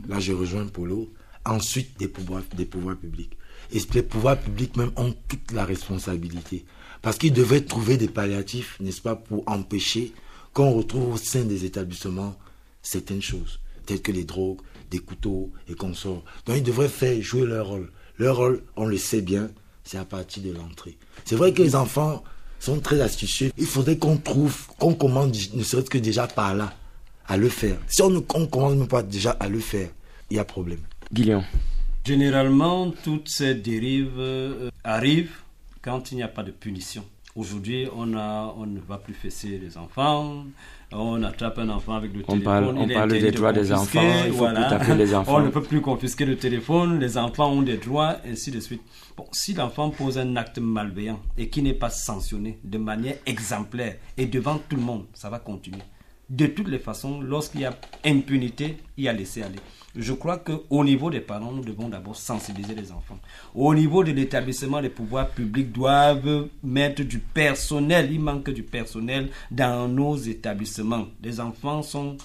[0.08, 1.12] Là, je rejoins Polo.
[1.44, 3.36] Ensuite, des pouvoirs, des pouvoirs publics.
[3.72, 6.64] Et les pouvoirs publics même ont toute la responsabilité.
[7.02, 10.12] Parce qu'ils devraient trouver des palliatifs, n'est-ce pas, pour empêcher
[10.54, 12.36] qu'on retrouve au sein des établissements
[12.80, 16.24] certaines choses, telles que les drogues, des couteaux et consorts.
[16.46, 17.90] Donc ils devraient faire jouer leur rôle.
[18.18, 19.50] Leur rôle, on le sait bien,
[19.82, 20.96] c'est à partir de l'entrée.
[21.24, 22.22] C'est vrai que les enfants
[22.60, 23.50] sont très astucieux.
[23.58, 26.72] Il faudrait qu'on trouve, qu'on commande, ne serait-ce que déjà par là,
[27.26, 27.76] à le faire.
[27.86, 29.88] Si on ne commence même pas déjà à le faire,
[30.30, 30.80] il y a problème.
[31.12, 31.44] Guillaume.
[32.04, 35.36] Généralement, toutes ces dérives euh, arrivent
[35.82, 37.04] quand il n'y a pas de punition.
[37.36, 40.44] Aujourd'hui, on, on ne va plus fesser les enfants,
[40.92, 42.44] on attrape un enfant avec le on téléphone.
[42.44, 44.46] Parle, on parle des droits des enfants, il faut
[44.78, 45.36] plus les enfants.
[45.36, 48.82] On ne peut plus confisquer le téléphone, les enfants ont des droits, ainsi de suite.
[49.16, 53.96] Bon, si l'enfant pose un acte malveillant et qui n'est pas sanctionné de manière exemplaire
[54.16, 55.82] et devant tout le monde, ça va continuer.
[56.30, 59.58] De toutes les façons, lorsqu'il y a impunité, il y a laisser aller.
[59.94, 63.18] Je crois qu'au niveau des parents, nous devons d'abord sensibiliser les enfants.
[63.54, 68.10] Au niveau de l'établissement, les pouvoirs publics doivent mettre du personnel.
[68.10, 71.06] Il manque du personnel dans nos établissements.
[71.22, 72.16] Les enfants sont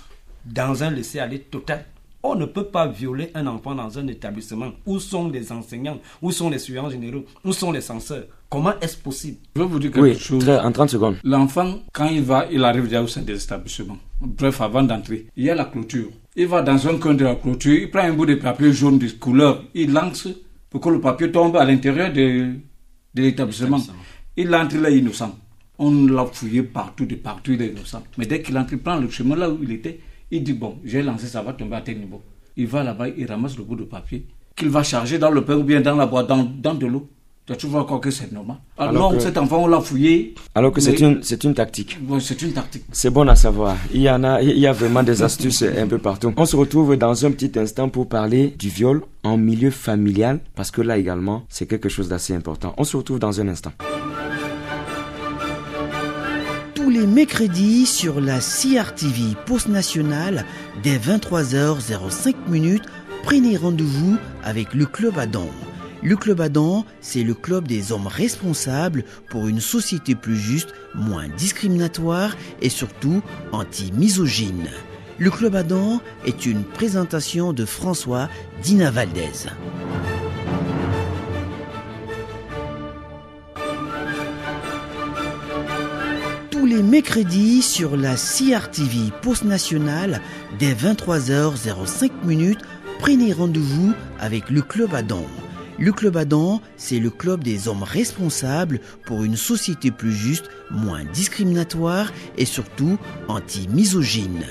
[0.46, 1.86] dans un laisser-aller total.
[2.22, 4.72] On ne peut pas violer un enfant dans un établissement.
[4.86, 6.00] Où sont les enseignants?
[6.22, 7.24] Où sont les surveillants généraux?
[7.46, 8.26] Où sont les censeurs?
[8.50, 9.38] Comment est-ce possible?
[9.56, 10.50] Je veux vous dire quelque chose.
[10.50, 11.16] en 30 secondes.
[11.24, 13.98] L'enfant, quand il va, il arrive déjà au sein des établissements.
[14.20, 16.10] Bref, avant d'entrer, il y a la clôture.
[16.36, 18.98] Il va dans un coin de la clôture, il prend un bout de papier jaune
[19.00, 20.28] de couleur, il lance
[20.70, 22.54] pour que le papier tombe à l'intérieur de,
[23.14, 23.80] de l'établissement.
[24.36, 25.36] Il entre là innocent.
[25.78, 28.04] On l'a fouillé partout, de partout, il est innocent.
[28.18, 30.00] Mais dès qu'il entre, il prend le chemin là où il était,
[30.32, 32.22] il dit Bon, j'ai lancé, ça va tomber à tel niveau.
[32.56, 35.56] Il va là-bas, il ramasse le bout de papier qu'il va charger dans le pain
[35.56, 37.08] ou bien dans la boîte, dans, dans de l'eau
[37.56, 38.58] tu vois encore que c'est normal.
[38.94, 40.36] Non, cet enfant, on l'a fouillé.
[40.56, 41.98] Alors que c'est une, c'est une tactique.
[42.20, 42.84] c'est une tactique.
[42.92, 43.76] C'est bon à savoir.
[43.94, 46.34] Il y en a, il y a vraiment des astuces un peu partout.
[46.38, 50.72] On se retrouve dans un petit instant pour parler du viol en milieu familial, parce
[50.72, 52.74] que là également, c'est quelque chose d'assez important.
[52.78, 53.72] On se retrouve dans un instant.
[57.20, 60.46] Mercredis sur la CRTV Post Nationale,
[60.84, 62.86] dès 23h05 minutes,
[63.24, 65.50] prenez rendez-vous avec le Club Adam
[66.02, 71.28] le Club Adam, c'est le club des hommes responsables pour une société plus juste, moins
[71.28, 74.70] discriminatoire et surtout anti-misogyne.
[75.18, 78.30] Le Club Adam est une présentation de François
[78.64, 79.50] Dina Valdez.
[86.70, 90.22] Les mercredis sur la CRTV Post Nationale,
[90.60, 92.62] dès 23h05 minutes,
[93.00, 95.26] prenez rendez-vous avec le Club Adam
[95.82, 101.06] le Club Adam, c'est le club des hommes responsables pour une société plus juste, moins
[101.06, 102.98] discriminatoire et surtout
[103.30, 104.44] anti-misogyne.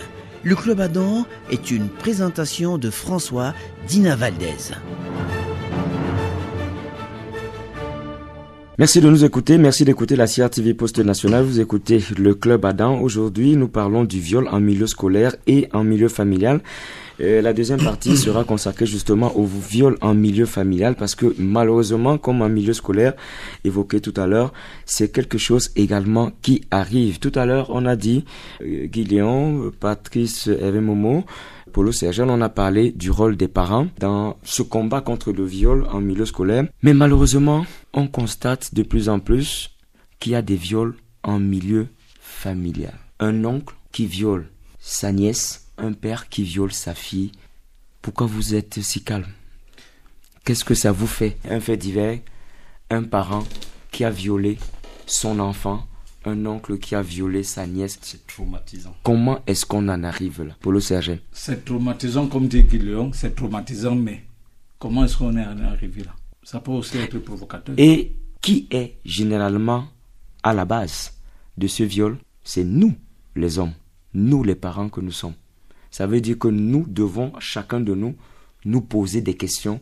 [0.42, 3.52] Le Club Adam est une présentation de François
[3.86, 4.72] Dina Valdez.
[8.78, 11.42] Merci de nous écouter, merci d'écouter la CRTV Poste Nationale.
[11.42, 13.00] Vous écoutez le Club Adam.
[13.00, 16.60] Aujourd'hui, nous parlons du viol en milieu scolaire et en milieu familial
[17.18, 22.42] la deuxième partie sera consacrée justement au viol en milieu familial parce que malheureusement, comme
[22.42, 23.14] en milieu scolaire,
[23.64, 24.52] évoqué tout à l'heure,
[24.84, 27.18] c'est quelque chose également qui arrive.
[27.18, 28.24] Tout à l'heure, on a dit,
[28.62, 31.24] euh, Guillaume, Patrice Hervé Momo,
[31.72, 35.86] Polo Sergent, on a parlé du rôle des parents dans ce combat contre le viol
[35.92, 36.64] en milieu scolaire.
[36.82, 37.64] Mais malheureusement,
[37.98, 39.70] on constate de plus en plus
[40.20, 41.88] qu'il y a des viols en milieu
[42.20, 42.94] familial.
[43.18, 47.32] Un oncle qui viole sa nièce un père qui viole sa fille,
[48.02, 49.32] pourquoi vous êtes si calme?
[50.44, 51.38] Qu'est-ce que ça vous fait?
[51.48, 52.20] Un fait divers,
[52.90, 53.44] un parent
[53.90, 54.58] qui a violé
[55.06, 55.86] son enfant,
[56.24, 57.98] un oncle qui a violé sa nièce.
[58.02, 58.94] C'est traumatisant.
[59.02, 61.18] Comment est-ce qu'on en arrive là, Paulo Serge?
[61.32, 64.24] C'est traumatisant, comme dit Guillaume, c'est traumatisant, mais
[64.78, 66.14] comment est-ce qu'on est arrivé là?
[66.50, 67.74] Ça peut aussi être provocateur.
[67.76, 69.84] Et qui est généralement
[70.42, 71.12] à la base
[71.58, 72.94] de ce viol C'est nous,
[73.36, 73.74] les hommes,
[74.14, 75.34] nous les parents que nous sommes.
[75.90, 78.16] Ça veut dire que nous devons, chacun de nous,
[78.64, 79.78] nous poser des questions.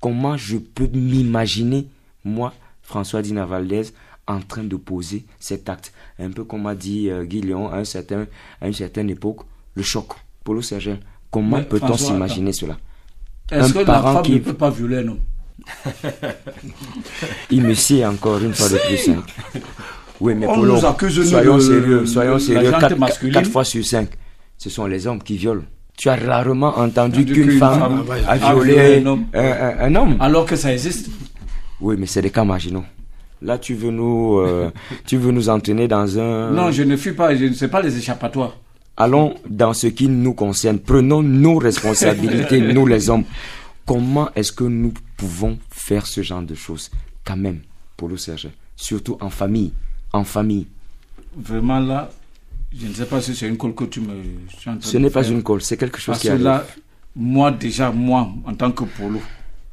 [0.00, 1.88] Comment je peux m'imaginer,
[2.24, 3.86] moi, François Dina Valdez,
[4.28, 5.92] en train de poser cet acte?
[6.20, 8.28] Un peu comme a dit euh, Guy Léon à, un certain,
[8.60, 9.40] à une certaine époque,
[9.74, 10.12] le choc.
[10.44, 10.98] Paulo Sergent,
[11.32, 12.78] comment peut-on s'imaginer cela?
[13.50, 14.34] Est-ce que la femme qui...
[14.34, 15.20] ne peut pas violer un homme?
[17.50, 19.08] Il me sait encore une fois de plus.
[19.08, 19.22] Hein.
[20.20, 22.72] Oui, mais On nous accuse soyons sérieux, soyons sérieux.
[23.32, 24.08] 4 fois sur 5
[24.58, 25.64] ce sont les hommes qui violent.
[25.96, 30.16] Tu as rarement entendu qu'une femme, a violé un homme.
[30.20, 31.08] Alors que ça existe.
[31.80, 32.84] Oui, mais c'est des cas marginaux.
[33.42, 34.70] Là, tu veux nous, euh,
[35.06, 36.50] tu veux nous entraîner dans un.
[36.50, 38.56] Non, je ne fuis pas, je ne sais pas les échappatoires.
[38.96, 40.78] Allons dans ce qui nous concerne.
[40.78, 43.24] Prenons nos responsabilités, nous les hommes.
[43.86, 46.90] Comment est-ce que nous pouvons faire ce genre de choses
[47.24, 47.60] Quand même,
[47.96, 48.48] pour le Serge?
[48.76, 49.72] Surtout en famille.
[50.12, 50.66] En famille.
[51.36, 52.10] Vraiment là,
[52.76, 54.14] je ne sais pas si c'est une colle que tu me.
[54.80, 56.42] Ce n'est pas une colle, c'est quelque chose qui arrive.
[56.42, 56.66] là,
[57.16, 59.20] moi déjà, moi, en tant que polo,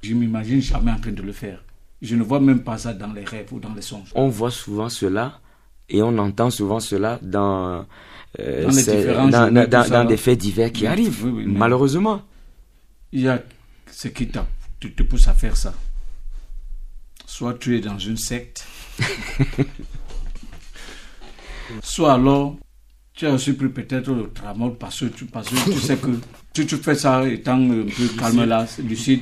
[0.02, 1.64] je m'imagine jamais en train de le faire.
[2.02, 4.12] Je ne vois même pas ça dans les rêves ou dans les songes.
[4.16, 5.40] On voit souvent cela
[5.90, 7.86] et on entend souvent cela dans,
[8.40, 8.68] euh,
[9.30, 12.22] dans, dans, des faits divers qui arrivent, malheureusement.
[13.12, 13.44] Il y a
[13.92, 15.74] ce qui te pousse à faire ça.
[17.26, 18.66] Soit tu es dans une secte,
[21.84, 22.58] soit alors
[23.14, 26.10] tu as aussi pris peut-être le tramol parce que tu, parce que tu sais que
[26.56, 29.22] si tu fais ça étant un peu calme là, lucide,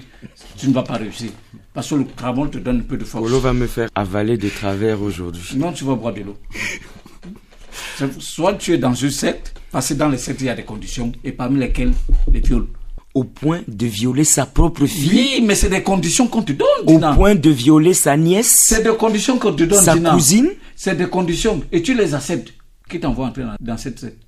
[0.57, 1.31] tu ne vas pas réussir.
[1.73, 3.29] Parce que le tramol te donne un peu de force.
[3.29, 5.57] L'eau va me faire avaler de travers aujourd'hui.
[5.57, 6.37] Non, tu vas boire de l'eau.
[8.19, 10.63] Soit tu es dans une secte, parce que dans les sectes, il y a des
[10.63, 11.91] conditions, et parmi lesquelles
[12.31, 12.67] les viols.
[13.15, 16.67] Au point de violer sa propre fille Oui, mais c'est des conditions qu'on te donne,
[16.85, 20.95] Au point de violer sa nièce C'est des conditions qu'on te donne, Sa cousine C'est
[20.95, 22.53] des conditions, et tu les acceptes
[22.89, 24.21] qui t'envoie entrer dans cette secte?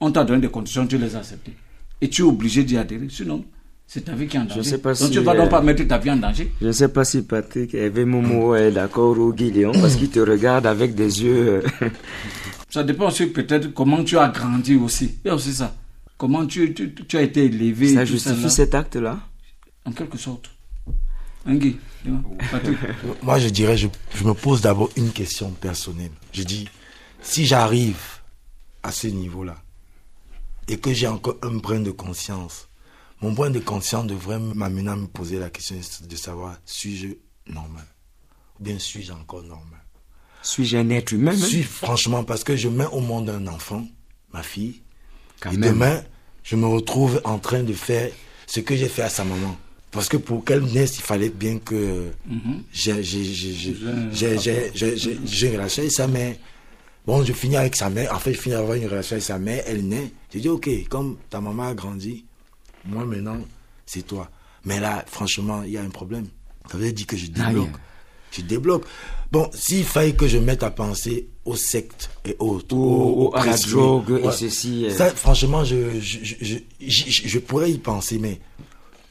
[0.00, 1.54] On t'a donné des conditions, tu les as acceptées.
[2.00, 3.06] Et tu es obligé d'y adhérer.
[3.08, 3.44] Sinon,
[3.86, 4.62] c'est ta vie qui est en danger.
[4.62, 6.52] Je sais pas donc tu ne vas donc pas mettre ta vie en danger.
[6.60, 10.20] Je ne sais pas si Patrick Eve Momo est d'accord ou Guillaume parce qu'il te
[10.20, 11.62] regarde avec des yeux.
[11.82, 11.88] Euh,
[12.70, 15.16] ça dépend aussi peut-être comment tu as grandi aussi.
[15.24, 15.74] Il y a aussi ça.
[16.16, 17.94] Comment tu, tu, as été élevé.
[17.94, 19.20] Ça justifie cet acte-là
[19.84, 20.50] En quelque sorte.
[21.46, 21.76] Guy,
[23.22, 26.12] Moi, je dirais, je, je me pose d'abord une question personnelle.
[26.32, 26.68] Je dis,
[27.20, 28.00] si j'arrive
[28.82, 29.56] à ce niveau-là
[30.68, 32.68] et que j'ai encore un brin de conscience,
[33.20, 35.76] mon brin de conscience devrait m'amener à me poser la question
[36.08, 37.08] de savoir suis-je
[37.46, 37.86] normal
[38.58, 39.80] ou bien suis-je encore normal?
[40.42, 43.86] Suis-je un être humain Suis franchement parce que je mets au monde un enfant,
[44.32, 44.82] ma fille,
[45.44, 45.74] Quand et même.
[45.74, 46.02] demain,
[46.42, 48.10] je me retrouve en train de faire
[48.46, 49.56] ce que j'ai fait à sa maman.
[49.92, 52.10] Parce que pour qu'elle naisse, il fallait bien que
[52.72, 52.90] j'ai
[55.46, 56.34] une relation avec sa mère.
[57.06, 58.14] Bon, je finis avec sa mère.
[58.14, 59.62] En fait, je finis avoir une relation avec sa mère.
[59.66, 60.10] Elle naît.
[60.32, 62.24] J'ai dit, OK, comme ta maman a grandi,
[62.84, 63.38] moi maintenant,
[63.86, 64.30] c'est toi.
[64.64, 66.26] Mais là, franchement, il y a un problème.
[66.70, 67.66] Ça veut dire que je Ah, débloque.
[67.68, 67.78] yeah.
[68.36, 68.84] Je débloque.
[69.30, 73.34] Bon, s'il fallait que je mette à penser aux sectes et autres, Ou- aux, ou
[73.36, 74.90] à la drogue et ceci, euh.
[74.96, 78.40] Ça, franchement, je, je, je, je, pourrais y penser, mais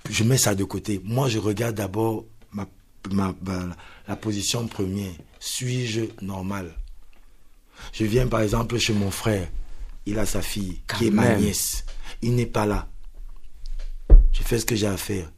[0.09, 0.99] je mets ça de côté.
[1.03, 2.67] Moi, je regarde d'abord ma,
[3.11, 3.75] ma, ma-
[4.07, 5.11] la position première.
[5.39, 6.73] Suis-je normal?
[7.91, 9.47] Je viens par exemple chez mon frère.
[10.05, 11.85] Il a sa fille, Quand qui est ma nièce.
[12.21, 12.87] Il n'est pas là.
[14.31, 15.31] Je fais ce que j'ai à faire.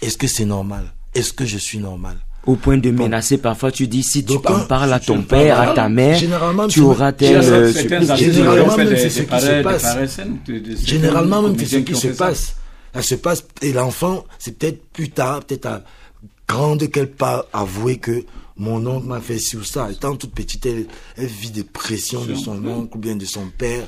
[0.00, 0.92] Est-ce que c'est normal?
[1.14, 2.18] Est-ce que je suis normal?
[2.46, 5.60] Au point de menacer, parfois tu dis si tu Donc, en parles à ton père,
[5.60, 7.72] à ta mère, généralement, tu auras tel euh,
[8.16, 9.96] Généralement, fait même, c'est ce qui se passe.
[10.84, 12.56] Généralement, même, c'est ce qui se passe.
[12.94, 15.82] Ça se passe, et l'enfant, c'est peut-être plus tard, peut-être à
[16.46, 18.24] grande qu'elle pas avouer que
[18.56, 19.90] mon oncle m'a fait ci ou ça.
[19.90, 20.86] Étant toute petite, elle,
[21.16, 23.84] elle vit des pressions de son oncle ou bien de son père.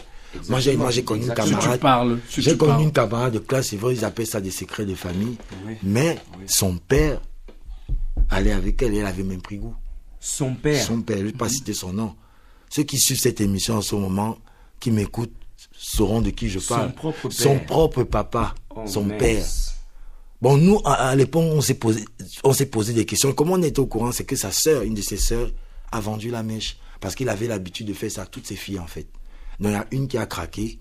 [0.48, 1.28] Moi, j'ai, moi, j'ai connu une.
[1.28, 2.18] Si camarade.
[2.28, 2.82] si j'ai connu parles.
[2.82, 5.36] une camarade de classe, c'est vrai, ils appellent ça des secrets de famille.
[5.66, 5.74] Oui.
[5.82, 7.20] Mais son père
[8.30, 9.74] allait avec elle et elle avait même pris goût.
[10.20, 10.82] Son père.
[10.84, 12.14] Son père, je ne vais pas citer son nom.
[12.70, 14.38] Ceux qui suivent cette émission en ce moment,
[14.80, 15.32] qui m'écoutent,
[15.72, 16.92] sauront de qui je Son parle.
[16.94, 17.66] propre Son père.
[17.66, 19.18] propre papa, Oh, son mince.
[19.18, 19.46] père.
[20.42, 22.04] Bon, nous, à, à l'époque, on s'est posé,
[22.44, 23.32] on s'est posé des questions.
[23.32, 24.12] Comment on était au courant?
[24.12, 25.50] C'est que sa sœur, une de ses sœurs,
[25.92, 26.76] a vendu la mèche.
[27.00, 29.06] Parce qu'il avait l'habitude de faire ça à toutes ses filles, en fait.
[29.60, 30.78] Donc, il y a une qui a craqué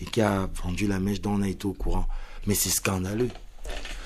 [0.00, 2.06] et qui a vendu la mèche dont on a été au courant.
[2.46, 3.30] Mais c'est scandaleux.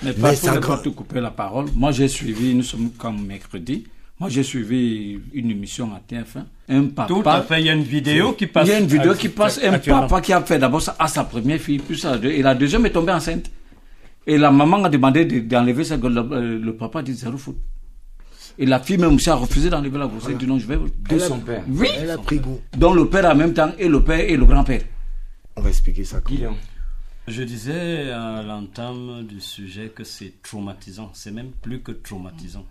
[0.02, 1.66] Mais Mais pas ça pour ne pas te couper la parole.
[1.76, 3.84] Moi, j'ai suivi, nous sommes comme mercredi.
[4.18, 6.44] Moi, j'ai suivi une émission à TF1.
[6.68, 7.08] Un papa.
[7.08, 8.68] Tout à fait, il y a une vidéo qui passe.
[8.68, 9.58] Il y a une vidéo qui passe.
[9.62, 12.16] Un papa qui a fait d'abord ça à sa première fille, puis ça.
[12.22, 13.50] Et la deuxième est tombée enceinte.
[14.26, 15.96] Et la maman a demandé de- d'enlever ça.
[15.96, 17.56] Le, euh, le papa dit zéro faute.
[18.58, 20.28] Et la fille même aussi a refusé d'enlever la grossesse.
[20.30, 20.76] Elle dit non, je vais.
[20.76, 21.64] De son père.
[21.68, 21.88] Oui.
[21.98, 22.60] Elle a pris goût.
[22.76, 24.82] Donc le père en même temps, et le père et le grand-père.
[25.56, 26.20] On va expliquer ça.
[26.20, 26.36] comment.
[26.36, 26.54] Guillaume.
[27.28, 31.10] Je disais à l'entame du sujet que c'est traumatisant.
[31.14, 32.66] C'est même plus que traumatisant.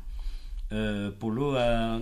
[0.74, 1.99] Euh, Polo a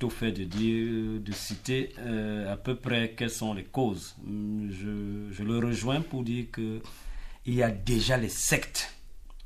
[0.00, 4.16] tout fait de dire, de citer euh, à peu près quelles sont les causes.
[4.26, 6.80] Je, je le rejoins pour dire que
[7.46, 8.92] il y a déjà les sectes.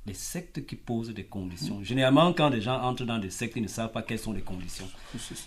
[0.07, 1.83] Les sectes qui posent des conditions.
[1.83, 4.43] Généralement, quand des gens entrent dans des sectes, ils ne savent pas quelles sont les
[4.43, 4.89] conditions.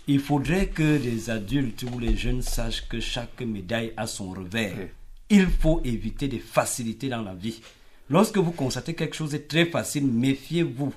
[0.06, 4.90] Il faudrait que les adultes ou les jeunes sachent que chaque médaille a son revers.
[5.32, 7.60] Il faut éviter des facilités dans la vie.
[8.08, 10.92] Lorsque vous constatez quelque chose est très facile, méfiez-vous.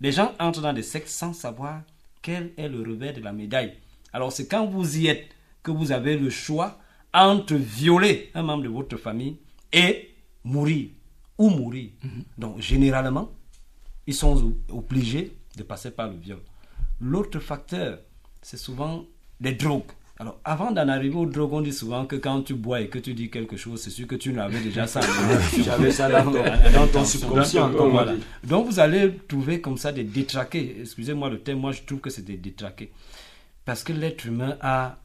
[0.00, 1.82] Les gens entrent dans des sectes sans savoir
[2.22, 3.74] quel est le revers de la médaille.
[4.14, 5.28] Alors c'est quand vous y êtes
[5.62, 6.78] que vous avez le choix
[7.12, 9.36] entre violer un membre de votre famille
[9.72, 10.88] et mourir
[11.36, 11.90] ou mourir.
[12.38, 13.30] Donc généralement,
[14.06, 16.40] ils sont obligés de passer par le viol.
[17.00, 17.98] L'autre facteur,
[18.40, 19.04] c'est souvent
[19.40, 19.92] les drogues.
[20.18, 22.98] Alors, avant d'en arriver aux drogues, on dit souvent que quand tu bois et que
[22.98, 25.00] tu dis quelque chose, c'est sûr que tu l'avais déjà ça.
[25.62, 28.14] J'avais ça dans dans ton subconscient, comme Voilà.
[28.42, 30.76] Donc, vous allez trouver comme ça des détraqués.
[30.80, 32.90] Excusez-moi le terme, moi je trouve que c'est des détraqués.
[33.66, 34.96] Parce que l'être humain a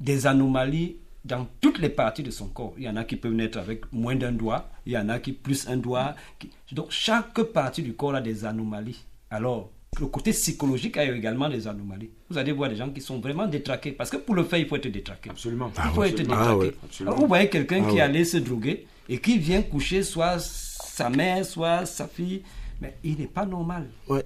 [0.00, 2.74] des anomalies dans toutes les parties de son corps.
[2.78, 5.20] Il y en a qui peuvent naître avec moins d'un doigt, il y en a
[5.20, 6.16] qui plus un doigt.
[6.40, 9.04] qui- Donc chaque partie du corps a des anomalies.
[9.30, 9.70] Alors,
[10.00, 12.10] le côté psychologique a également des anomalies.
[12.30, 13.92] Vous allez voir des gens qui sont vraiment détraqués.
[13.92, 15.30] Parce que pour le faire, il faut être détraqué.
[15.30, 15.72] Absolument.
[15.76, 16.54] Il faut être Ah détraqué.
[16.56, 16.74] ouais.
[16.84, 17.12] Absolument.
[17.12, 18.00] Alors, vous voyez quelqu'un Ah qui ouais.
[18.02, 22.42] allait se droguer et qui vient coucher soit sa mère, soit sa fille,
[22.80, 23.88] mais il n'est pas normal.
[24.08, 24.22] Ouais.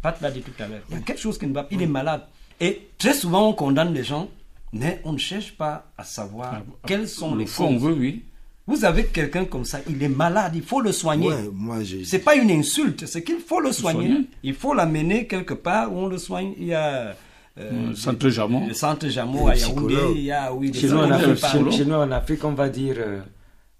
[0.00, 0.82] Pat l'a dit tout à l'heure.
[0.90, 1.68] Il y a quelque chose qui ne va pas.
[1.74, 2.22] Il est malade.
[2.60, 4.28] Et très souvent, on condamne les gens,
[4.72, 7.84] mais on ne cherche pas à savoir quels sont Le les fond, causes.
[7.84, 8.24] oui, oui.
[8.66, 11.28] Vous avez quelqu'un comme ça, il est malade, il faut le soigner.
[11.28, 11.78] Ouais, moi.
[12.04, 14.06] C'est pas une insulte, c'est qu'il faut le soigner.
[14.08, 14.26] soigner.
[14.42, 16.54] Il faut l'amener quelque part où on le soigne.
[16.58, 17.14] Il y a
[17.58, 18.66] euh, Le centre Jamon.
[18.66, 21.84] le centre Jameau à Yaoundé, il y a oui, Chez nous, en Afrique, chez- chez
[21.84, 23.20] nous, en Afrique, on va dire, euh,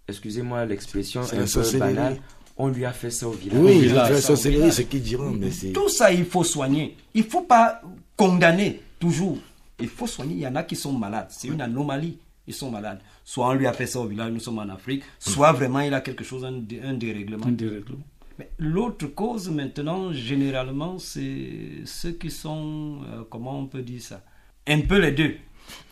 [0.09, 1.95] excusez-moi l'expression C'est un peu sorcellerie.
[1.95, 2.17] banale,
[2.57, 3.59] on lui a fait ça au village.
[3.61, 4.73] Oui, la là, la ça, village.
[4.73, 5.73] ce qu'ils diront, mais c'est.
[5.73, 6.97] Tout ça, il faut soigner.
[7.15, 7.81] Il ne faut pas
[8.17, 9.39] condamner toujours.
[9.81, 10.35] Il faut soigner.
[10.35, 11.27] Il y en a qui sont malades.
[11.31, 12.19] C'est une anomalie.
[12.47, 13.01] Ils sont malades.
[13.25, 15.95] Soit on lui a fait ça au village, nous sommes en Afrique, soit vraiment il
[15.95, 17.47] a quelque chose, un, dé- un dérèglement.
[17.47, 18.05] Un dérèglement.
[18.39, 24.23] Mais l'autre cause maintenant, généralement, c'est ceux qui sont, euh, comment on peut dire ça,
[24.67, 25.37] Un peu les deux.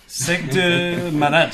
[0.06, 0.58] Secte
[1.14, 1.52] malade.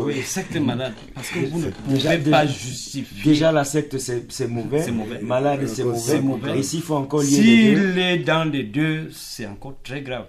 [0.00, 0.94] oui, secte malade.
[1.14, 3.22] Parce que vous ne pouvez pas justifier.
[3.32, 4.82] Déjà, la secte, c'est mauvais.
[4.82, 5.20] C'est mauvais.
[5.20, 6.20] Malade, c'est mauvais.
[6.22, 6.58] mauvais.
[6.58, 10.00] Et s'il faut encore lier S'il les deux, est dans les deux, c'est encore très
[10.00, 10.26] grave.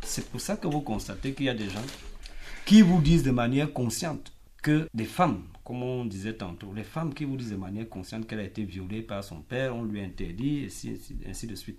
[0.00, 1.84] C'est pour ça que vous constatez qu'il y a des gens
[2.64, 4.32] qui vous disent de manière consciente
[4.62, 8.26] que des femmes, comme on disait tantôt, les femmes qui vous disent de manière consciente
[8.26, 11.54] qu'elle a été violée par son père, on lui interdit, et ainsi, ainsi, ainsi de
[11.54, 11.78] suite.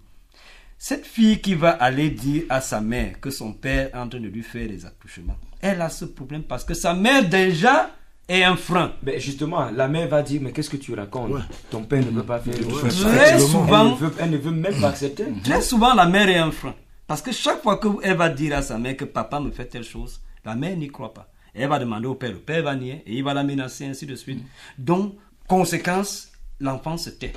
[0.77, 4.19] Cette fille qui va aller dire à sa mère que son père est en train
[4.19, 7.89] de lui faire des accouchements, elle a ce problème parce que sa mère déjà
[8.27, 8.93] est un frein.
[9.01, 11.31] ben justement, la mère va dire Mais qu'est-ce que tu racontes?
[11.31, 11.41] Ouais.
[11.69, 12.55] Ton père ne peut pas faire.
[12.55, 12.89] Ouais.
[12.89, 15.25] Très Elle souvent, ne, veut, elle ne veut même pas accepter.
[15.43, 16.75] Très souvent, la mère est un frein.
[17.07, 19.83] Parce que chaque fois qu'elle va dire à sa mère que papa me fait telle
[19.83, 21.31] chose, la mère n'y croit pas.
[21.53, 24.05] Elle va demander au père, le père va nier, et il va la menacer, ainsi
[24.05, 24.43] de suite.
[24.77, 25.15] Donc,
[25.47, 27.33] conséquence, l'enfant se tait.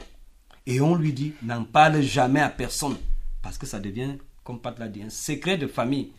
[0.66, 2.96] Et on lui dit, n'en parle jamais à personne.
[3.42, 6.12] Parce que ça devient, comme Pat l'a dit, un secret de famille.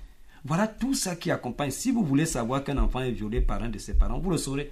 [0.46, 1.72] Voilà tout ça qui accompagne.
[1.72, 4.38] Si vous voulez savoir qu'un enfant est violé par un de ses parents, vous le
[4.38, 4.72] saurez.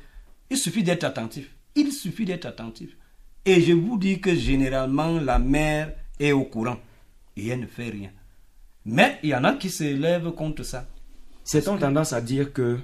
[0.50, 1.54] Il suffit d'être attentif.
[1.76, 2.96] Il suffit d'être attentif.
[3.44, 6.78] Et je vous dis que généralement, la mère est au courant.
[7.36, 8.12] Et elle ne fait rien.
[8.86, 10.88] Mais il y en a qui se lèvent contre ça.
[11.46, 12.80] Certains ont tendance à dire que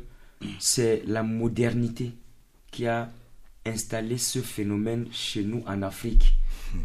[0.60, 2.12] c'est la modernité
[2.70, 3.10] qui a
[3.66, 6.36] installé ce phénomène chez nous en Afrique.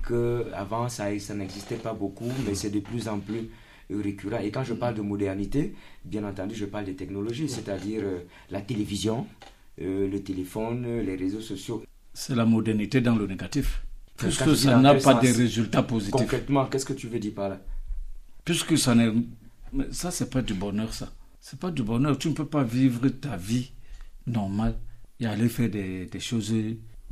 [0.02, 3.50] Que avant ça, ça n'existait pas beaucoup, mais c'est de plus en plus
[3.90, 4.38] récurrent.
[4.38, 5.74] Et quand je parle de modernité,
[6.04, 8.20] bien entendu, je parle des technologies, c'est-à-dire euh,
[8.50, 9.26] la télévision,
[9.80, 11.84] euh, le téléphone, euh, les réseaux sociaux.
[12.14, 13.82] C'est la modernité dans le négatif.
[14.16, 16.12] Puisque ça n'a pas sens de résultats positifs.
[16.12, 17.60] Concrètement, qu'est-ce que tu veux dire par là?
[18.44, 19.12] Puisque ça n'est.
[19.90, 21.12] Ça, c'est pas du bonheur, ça.
[21.48, 22.18] C'est pas du bonheur.
[22.18, 23.70] Tu ne peux pas vivre ta vie
[24.26, 24.74] normale
[25.20, 26.52] et aller faire des, des choses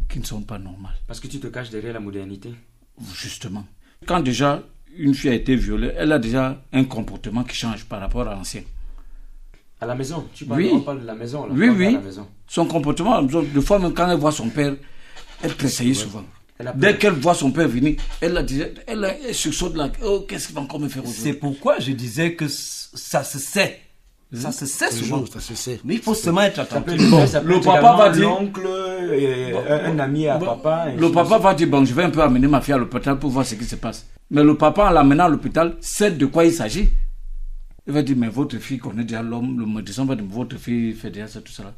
[0.09, 0.97] qui ne sont pas normales.
[1.07, 2.53] Parce que tu te caches derrière la modernité.
[3.14, 3.64] Justement.
[4.07, 4.64] Quand déjà
[4.97, 8.35] une fille a été violée, elle a déjà un comportement qui change par rapport à
[8.35, 8.62] l'ancien.
[9.80, 10.70] À la maison, tu parles, Oui.
[10.72, 11.47] on parle de la maison.
[11.47, 11.93] Là, Oui, oui.
[11.93, 12.26] la maison.
[12.49, 14.74] Son comportement, de fois même quand elle voit son père,
[15.45, 16.24] elle tressaillit souvent.
[16.59, 19.93] Elle Dès qu'elle voit son père venir, elle, a dit, elle, a- elle sursaute là.
[20.05, 23.39] Oh, qu'est-ce qu'il va encore me faire C'est aujourd'hui pourquoi je disais que ça se
[23.39, 23.80] sait.
[24.35, 25.20] Ça se sait souvent.
[25.20, 25.80] Toujours, ça se sait.
[25.85, 27.01] Mais il faut attentif.
[27.01, 30.87] être- ça peut le papa va dire- L'oncle, euh, un, un ami à Bon, papa.
[30.97, 33.30] Le papa va dire, bon, je vais un peu amener ma fille à l'hôpital pour
[33.30, 34.07] voir ce qui se passe.
[34.30, 36.89] Mais le papa, en l'amenant à l'hôpital, sait de quoi il s'agit.
[37.87, 40.93] Il va dire, mais votre fille connaît déjà l'homme, le médecin va dire, votre fille
[40.95, 41.74] fait déjà ça, tout ça.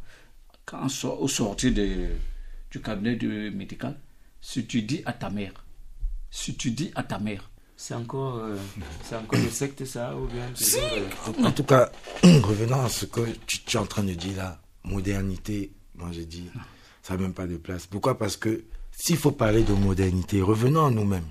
[0.65, 0.87] Quand
[1.21, 2.07] au sortir de-
[2.71, 3.19] du cabinet
[3.51, 3.97] médical,
[4.41, 5.53] si tu dis à ta mère,
[6.31, 8.57] si tu dis à ta mère, C'est encore, euh,
[9.05, 10.81] c'est encore une secte, ça, ou bien toujours,
[11.39, 11.91] euh, En tout cas,
[12.23, 16.21] revenant à ce que tu, tu es en train de dire là, modernité, moi je
[16.23, 16.49] dis,
[17.03, 17.87] ça n'a même pas de place.
[17.87, 18.17] Pourquoi?
[18.19, 21.27] Parce que s'il faut parler de modernité, revenons à nous-mêmes.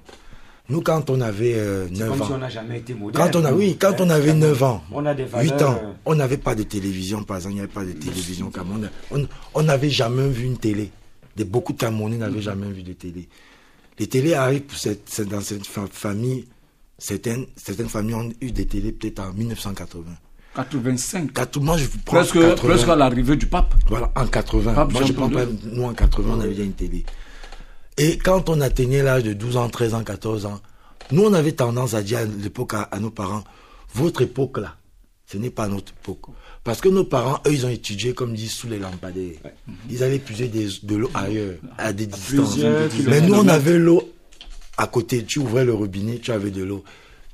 [0.70, 3.32] Nous, quand on avait euh, 9 Comme si on ans, n'a jamais été moderne.
[3.32, 5.80] quand on a, oui, quand on avait 9 ans, On a des 8 valeurs, ans,
[5.84, 8.50] euh, on n'avait pas de télévision, par exemple, il n'y avait pas de télévision au
[8.52, 8.90] Cameroun.
[9.54, 10.92] On n'avait jamais vu une télé.
[11.36, 13.28] Des, beaucoup de Camerounais n'avaient jamais vu de télé.
[14.00, 16.48] Les télés arrivent pour cette, cette- dans cette fa- famille.
[16.98, 20.04] Certaines, certaines familles ont eu des télés peut-être en 1980.
[20.56, 22.56] 85, Quatre- moi, je prends presque, 80.
[22.56, 23.74] presque à l'arrivée du pape.
[23.88, 24.74] Voilà, en 80.
[24.74, 27.06] Pape Moi, je prends pas, nous, en 80, on avait déjà une télé.
[27.98, 30.62] Et quand on atteignait l'âge de 12 ans, 13 ans, 14 ans,
[31.12, 33.44] nous, on avait tendance à dire à l'époque à, à nos parents,
[33.94, 34.76] votre époque là,
[35.26, 36.34] ce n'est pas notre époque.
[36.66, 39.36] Parce que nos parents, eux, ils ont étudié, comme disent, sous les lampadaires.
[39.90, 42.58] Ils allaient puiser des- de l'eau ailleurs, à des distances.
[43.06, 44.12] Mais nous, on avait l'eau
[44.78, 45.24] à côté.
[45.24, 46.84] Tu ouvrais le robinet, tu avais de l'eau.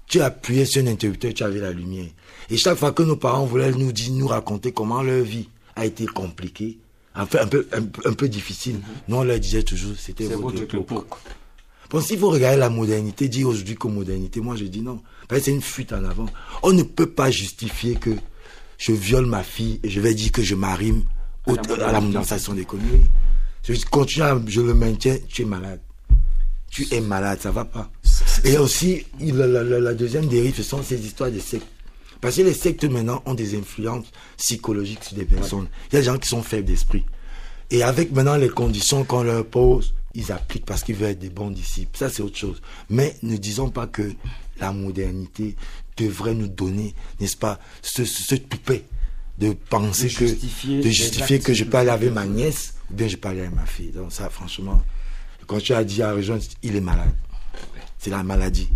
[0.07, 2.07] Tu appuyais sur un interrupteur, tu avais la lumière.
[2.49, 5.86] Et chaque fois que nos parents voulaient nous dire, nous raconter comment leur vie a
[5.86, 6.77] été compliquée,
[7.15, 10.61] enfin un peu, un, peu- un peu difficile, nous on leur disait toujours, c'était votre,
[10.63, 10.82] époque.
[10.82, 11.07] époque.
[11.89, 14.99] Bon, s'il faut regarder la modernité, dire aujourd'hui que modernité, moi je dis non.
[15.29, 16.25] Parce que c'est une fuite en avant.
[16.63, 18.09] On ne peut pas justifier que
[18.82, 21.03] je viole ma fille et je vais dire que je m'arrime
[21.45, 22.01] au- À la à la modernité.
[22.01, 23.01] mondialisation des conneries.
[23.63, 25.82] Je continue, à- je le maintiens, tu es malade.
[26.71, 27.91] Tu es malade, ça va pas.
[28.43, 31.67] Et aussi, la- la deuxième dérive, ce sont ces histoires de sectes.
[32.21, 34.05] Parce que les sectes maintenant ont des influences
[34.38, 35.67] psychologiques sur des personnes.
[35.91, 37.03] Il y a des gens qui sont faibles d'esprit.
[37.69, 41.29] Et avec maintenant les conditions qu'on leur pose, ils appliquent parce qu'ils veulent être des
[41.29, 41.95] bons disciples.
[41.97, 42.61] Ça, c'est autre chose.
[42.89, 44.11] Mais ne disons pas que
[44.59, 45.55] la modernité
[46.06, 48.84] devrait nous donner, n'est-ce pas, ce, ce, ce toupet
[49.38, 52.93] de penser De que, justifier de justifier que je peux aller avec ma nièce ou
[52.95, 53.91] bien je peux aller avec ma fille.
[53.91, 54.82] Donc ça, franchement,
[55.47, 57.14] quand tu as dit à rejoindre, il est malade.
[57.97, 58.70] C'est la maladie.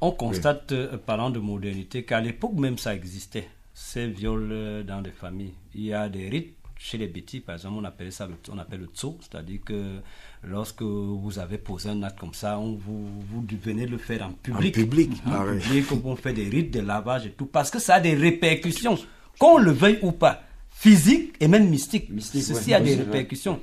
[0.00, 3.48] On constate, euh, parlant de modernité, qu'à l'époque même ça existait.
[3.74, 5.54] Ces viols euh, dans des familles.
[5.74, 6.56] Il y a des rites.
[6.80, 10.00] chez les bêtis, par exemple, on appelle ça le, on appelle le tso, c'est-à-dire que
[10.44, 14.32] lorsque vous avez posé un acte comme ça, on vous, vous venez le faire en
[14.32, 14.76] public.
[14.76, 15.58] En public, En ah ouais.
[15.58, 18.98] public, on fait des rites, des lavages et tout, parce que ça a des répercussions,
[19.38, 22.08] qu'on le veuille ou pas, physiques et même mystiques.
[22.10, 22.74] Mystique, Ceci ouais.
[22.76, 23.04] a Oui, des vrai.
[23.04, 23.60] répercussions.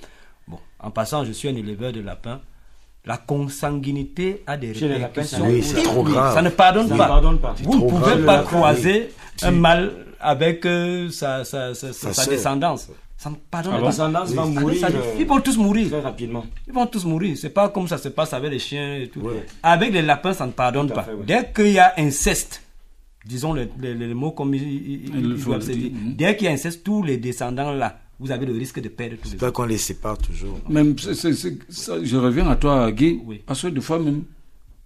[0.48, 2.42] Bon, en passant, je suis un éleveur de lapins.
[3.06, 5.46] La consanguinité a des Chez les lapins, répercussions.
[5.48, 6.34] Oui, c'est trop grave.
[6.34, 7.08] Ça ne pardonne Ça pas.
[7.08, 7.56] pardonne pas.
[7.64, 8.26] Vous ne pouvez grave.
[8.26, 9.10] pas lapin, croiser
[9.44, 12.34] un mâle avec euh, sa, sa, sa, sa- Sa sa sœur.
[12.34, 12.90] descendance.
[13.18, 13.88] Ça ne pardonne La pas.
[13.88, 15.88] descendance va Ah, mourir ça- euh, Ils vont tous mourir.
[15.90, 16.46] très rapidement.
[16.68, 17.36] Ils vont tous mourir.
[17.36, 19.22] C'est pas comme ça se passe avec les chiens et tout.
[19.22, 19.44] Ouais.
[19.64, 21.02] Avec les lapins, ça ne pardonne pas.
[21.04, 21.26] fait, ouais.
[21.26, 22.62] Dès qu'il y a inceste,
[23.26, 25.92] disons les, les- les mots comme ils, ils- Il ils doivent se dire.
[25.92, 26.14] Mhm.
[26.16, 29.16] Dès qu'il y a inceste, tous les descendants là, vous avez le risque de perdre
[29.18, 30.60] tous les C'est pas qu'on les sépare toujours.
[30.70, 33.20] Même, ça, je reviens à toi, Guy.
[33.26, 33.42] Oui.
[33.48, 34.26] Parce que des fois, même,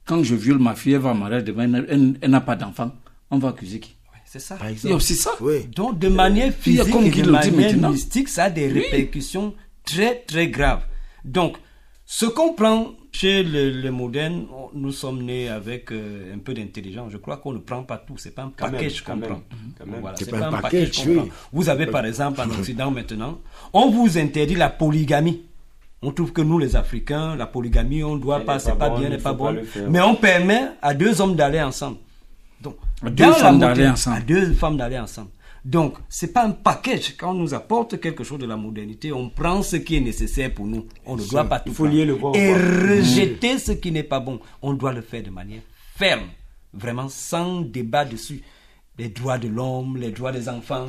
[0.06, 2.92] quand je viole ma fille, elle va marier devant elle, elle, elle n'a pas d'enfant.
[3.30, 3.96] On va accuser qui?
[4.32, 4.56] C'est ça.
[4.56, 4.96] Par exemple.
[4.96, 5.32] aussi ça.
[5.42, 5.68] Oui.
[5.76, 9.54] Donc, de manière physique comme et de dit manière mystique, ça a des répercussions
[9.84, 10.86] très, très graves.
[11.26, 11.58] Donc,
[12.06, 17.12] ce qu'on prend chez les, modernes, nous sommes nés avec euh, un peu d'intelligence.
[17.12, 18.18] Je crois qu'on ne prend pas tout.
[18.18, 19.42] C'est pas un package qu'on prend.
[20.00, 21.16] Voilà, C'est c'est pas pas un package, package qu'on oui.
[21.18, 21.28] prend.
[21.52, 23.38] Vous avez par exemple en Occident maintenant,
[23.74, 25.42] on vous interdit la polygamie.
[26.02, 28.78] On trouve que nous, les Africains, la polygamie, on ne doit Elle pas, n'est c'est
[28.78, 29.58] pas bien, n'est pas bon.
[29.90, 31.98] Mais on permet à deux hommes d'aller ensemble.
[32.62, 34.18] Donc, À deux dans femmes d'aller ensemble.
[34.18, 35.30] À deux femmes d'aller ensemble.
[35.64, 37.16] Donc, c'est pas un package.
[37.18, 40.51] Quand on nous apporte quelque chose de la modernité, on prend ce qui est nécessaire
[40.53, 40.88] pour nous.
[41.05, 41.91] On ne doit pas tout prendre.
[41.91, 44.39] lier le Et rejeter ce qui n'est pas bon.
[44.62, 45.62] On doit le faire de manière
[45.95, 46.28] ferme.
[46.74, 48.41] Vraiment sans débat dessus.
[48.97, 50.88] Les droits de l'homme, les droits des enfants,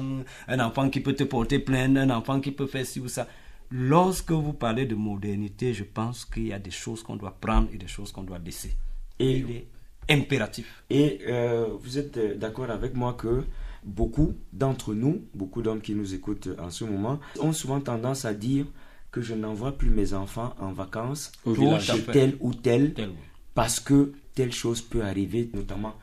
[0.48, 3.26] un enfant qui peut te porter plainte, un enfant qui peut faire ci ou ça.
[3.70, 7.68] Lorsque vous parlez de modernité, je pense qu'il y a des choses qu'on doit prendre
[7.72, 8.72] et des choses qu'on doit laisser.
[9.18, 9.66] Et Et- il est
[10.08, 10.82] impératif.
[10.90, 13.44] Et euh, vous êtes euh, d'accord avec moi que
[13.84, 18.34] beaucoup d'entre nous, beaucoup d'hommes qui nous écoutent en ce moment, ont souvent tendance à
[18.34, 18.66] dire
[19.10, 21.92] que je n'envoie plus mes enfants en vacances Au pour village.
[22.12, 23.10] tel ou tel Tel-
[23.54, 25.94] parce que telle chose peut arriver, notamment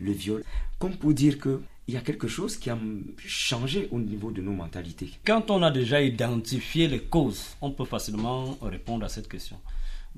[0.00, 0.44] le viol.
[0.78, 2.78] Comme pour dire que il y a quelque chose qui a
[3.16, 5.10] changé au niveau de nos mentalités.
[5.24, 9.56] Quand on a déjà identifié les causes, on peut facilement répondre à cette question.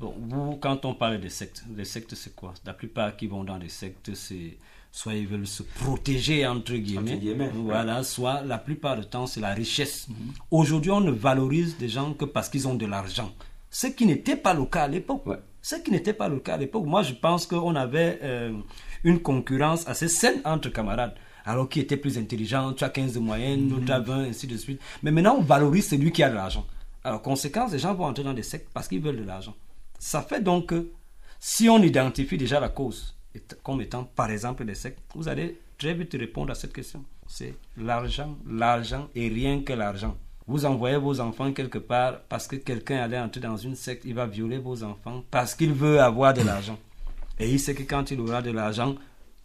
[0.01, 2.55] Bon, vous, quand on parle des sectes, les sectes c'est quoi?
[2.65, 4.57] La plupart qui vont dans des sectes, c'est
[4.91, 9.27] soit ils veulent se protéger entre guillemets, Entre guillemets, voilà, soit la plupart du temps
[9.27, 10.09] c'est la richesse.
[10.51, 13.31] Aujourd'hui, on ne valorise des gens que parce qu'ils ont de l'argent,
[13.69, 15.27] ce qui n'était pas le cas à l'époque.
[15.27, 15.37] Ouais.
[15.61, 16.87] Ce qui n'était pas le cas à l'époque.
[16.87, 18.59] Moi, je pense qu'on avait euh,
[19.05, 21.15] une concurrence assez saine entre camarades.
[21.45, 24.57] Alors qui était plus intelligent, tu as 15 de moyenne, l'autre a 20, ainsi de
[24.57, 24.81] suite.
[25.03, 26.65] Mais maintenant, on valorise celui qui a de l'argent.
[27.05, 29.55] Alors, conséquence, les gens vont entrer dans des sectes parce qu'ils veulent de l'argent.
[30.01, 30.91] Ça fait donc que
[31.39, 33.15] si on identifie déjà la cause
[33.63, 37.05] comme étant, par exemple, les sectes, vous allez très vite répondre à cette question.
[37.29, 40.17] C'est l'argent, l'argent et rien que l'argent.
[40.49, 44.15] Vous envoyez vos enfants quelque part parce que quelqu'un allait entrer dans une secte, il
[44.15, 46.79] va violer vos enfants parce qu'il veut avoir de l'argent.
[47.39, 48.97] Et il sait que quand il aura de l'argent,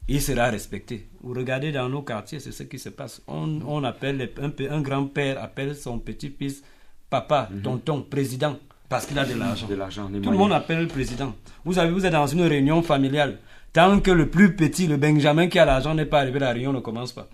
[0.08, 1.08] il sera respecté.
[1.22, 3.22] Vous regardez dans nos quartiers, c'est ce qui se passe.
[3.28, 6.64] On, on appelle les- un, grand-père appelle son petit-fils
[7.10, 8.58] papa, tonton, président,
[8.90, 9.68] parce qu'il a de l'argent.
[9.68, 11.34] De l'argent, Tout le monde appelle le président.
[11.64, 13.40] Vous avez, vous êtes dans une réunion familiale.
[13.74, 16.72] Tant que le plus petit, le Benjamin qui a l'argent n'est pas arrivé, la réunion
[16.74, 17.28] ne commence pas.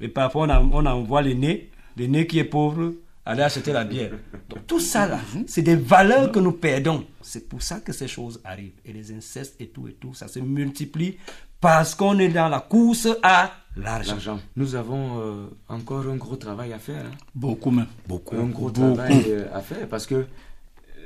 [0.00, 2.92] Et parfois, on, en- on envoie l'aîné, l'aîné qui est pauvre,
[3.26, 4.12] aller acheter la bière.
[4.48, 7.04] Donc, tout ça, là, c'est des valeurs que nous perdons.
[7.20, 8.78] C'est pour ça que ces choses arrivent.
[8.84, 11.16] Et les incestes et tout et tout, ça se multiplie
[11.60, 14.12] parce qu'on est dans la course à l'argent.
[14.12, 14.38] L'argent.
[14.56, 17.04] Nous avons euh, encore un gros travail à faire.
[17.04, 17.16] hein.
[17.34, 17.86] Beaucoup même.
[18.06, 18.36] Beaucoup.
[18.36, 18.94] un gros Beaucoup.
[18.94, 20.24] travail euh, à faire parce que euh,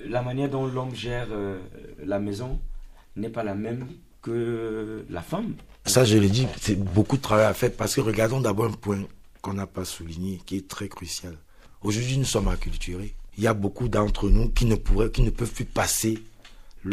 [0.09, 1.59] la manière dont l'homme gère euh,
[2.05, 2.59] la maison
[3.17, 3.87] n'est pas la même
[4.23, 5.55] que la femme.
[5.85, 8.71] Ça, je l'ai dit, c'est beaucoup de travail à faire parce que regardons d'abord un
[8.73, 9.01] point
[9.41, 11.35] qu'on n'a pas souligné, qui est très crucial.
[11.83, 13.15] Aujourd'hui, nous sommes acculturés.
[13.37, 16.19] Il y a beaucoup d'entre nous qui ne pourraient, qui ne peuvent plus passer,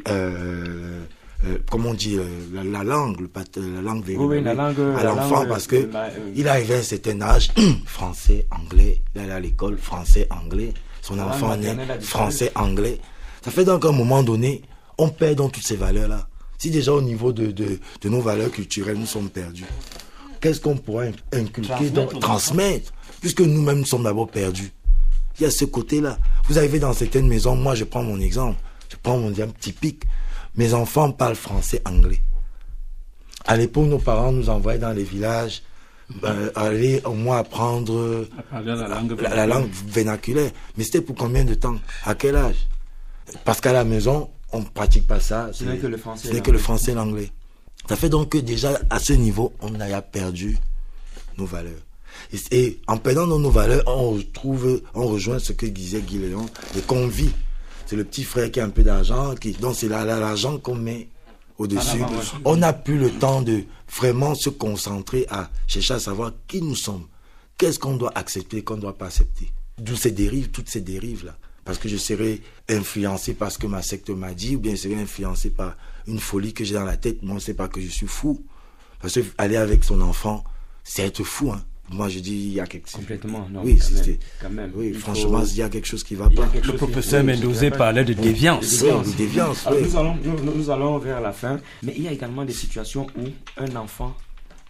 [0.07, 1.03] euh,
[1.45, 3.29] euh, comment on dit, euh, la, la langue, le
[3.75, 6.81] la langue Oui, la langue, à la l'enfant parce que euh, il arrive à un
[6.81, 7.51] certain âge,
[7.85, 10.73] français, anglais, il allait à l'école, français, anglais,
[11.09, 12.01] son enfant disparu.
[12.01, 12.99] français, anglais.
[13.43, 14.61] Ça fait donc à un moment donné,
[14.97, 16.27] on perd donc toutes ces valeurs-là.
[16.57, 19.65] Si déjà au niveau de, de, de nos valeurs culturelles, nous sommes perdus,
[20.41, 22.91] qu'est-ce qu'on pourrait inculquer, Transmettre donc, transmettre,
[23.21, 24.71] puisque nous-mêmes sommes d'abord perdus.
[25.39, 26.17] Il y a ce côté-là.
[26.47, 28.57] Vous arrivez dans certaines maisons, moi je prends mon exemple,
[28.89, 30.03] je prends mon exemple typique.
[30.55, 32.21] Mes enfants parlent français, anglais.
[33.45, 35.63] À l'époque, nos parents nous envoyaient dans les villages,
[36.23, 39.19] euh, aller au moins apprendre À la langue.
[39.21, 40.51] la, la langue vernaculaire.
[40.77, 41.75] Mais c'était pour combien de temps?
[42.05, 42.67] À quel âge?
[43.45, 45.49] Parce qu'à la maison, on ne pratique pas ça.
[45.53, 46.63] Ce n'est C'est- que le français Ce et n'est que le l'anglais.
[46.63, 47.31] français et l'anglais.
[47.87, 50.57] Ça fait donc que déjà, à ce niveau, on a perdu
[51.37, 51.73] nos valeurs.
[52.51, 56.45] Et, en perdant nos, valeurs, on retrouve, on rejoint ce que disait Guy Léon,
[56.75, 57.31] les convies.
[57.85, 61.07] C'est le petit frère qui a un peu d'argent, qui, donc c'est l'argent qu'on met
[61.59, 62.01] au-dessus.
[62.45, 63.63] On n'a plus le temps de
[63.95, 67.05] vraiment se concentrer à chercher à savoir qui nous sommes.
[67.57, 69.51] Qu'est-ce qu'on doit accepter, qu'on ne doit pas accepter.
[69.77, 71.37] D'où ces dérives, toutes ces dérives-là.
[71.65, 74.81] Parce que je serai influencé par ce que ma secte m'a dit, ou bien je
[74.81, 75.75] serai influencé par
[76.07, 77.21] une folie que j'ai dans la tête.
[77.21, 78.43] Moi, on ne sait pas que je suis fou.
[79.01, 80.43] Parce que aller avec son enfant,
[80.83, 81.51] c'est être fou.
[81.51, 81.63] Hein.
[81.91, 82.99] Moi, je dis, il y a quelque chose.
[82.99, 83.61] Complètement, non.
[83.63, 83.79] Oui,
[84.41, 86.47] quand même, oui franchement, il y a quelque chose qui ne va pas.
[86.63, 88.83] Le professeur Mendoza parlait de déviance.
[88.83, 89.67] Oui, de déviance.
[89.67, 91.59] Nous, allons, nous, allons vers la fin.
[91.83, 93.27] Mais il y a également des situations où
[93.57, 94.15] un enfant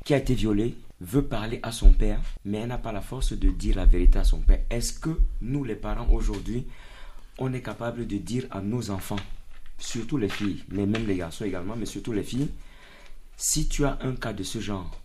[0.05, 3.33] qui a été violé veut parler à son père, mais elle n'a pas la force
[3.33, 4.61] de dire la vérité à son père.
[4.69, 6.65] Est-ce que nous, les parents, aujourd'hui,
[7.37, 9.19] on est capable de dire à nos enfants,
[9.77, 12.49] surtout les filles, mais même les garçons également, mais surtout les filles,
[13.37, 14.98] si tu as un cas de ce genre,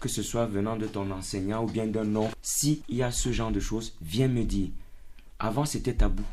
[0.00, 3.30] que ce soit venant de ton enseignant ou bien d'un nom, s'il y a ce
[3.32, 4.70] genre de choses, viens me dire.
[5.38, 6.24] Avant, c'était tabou.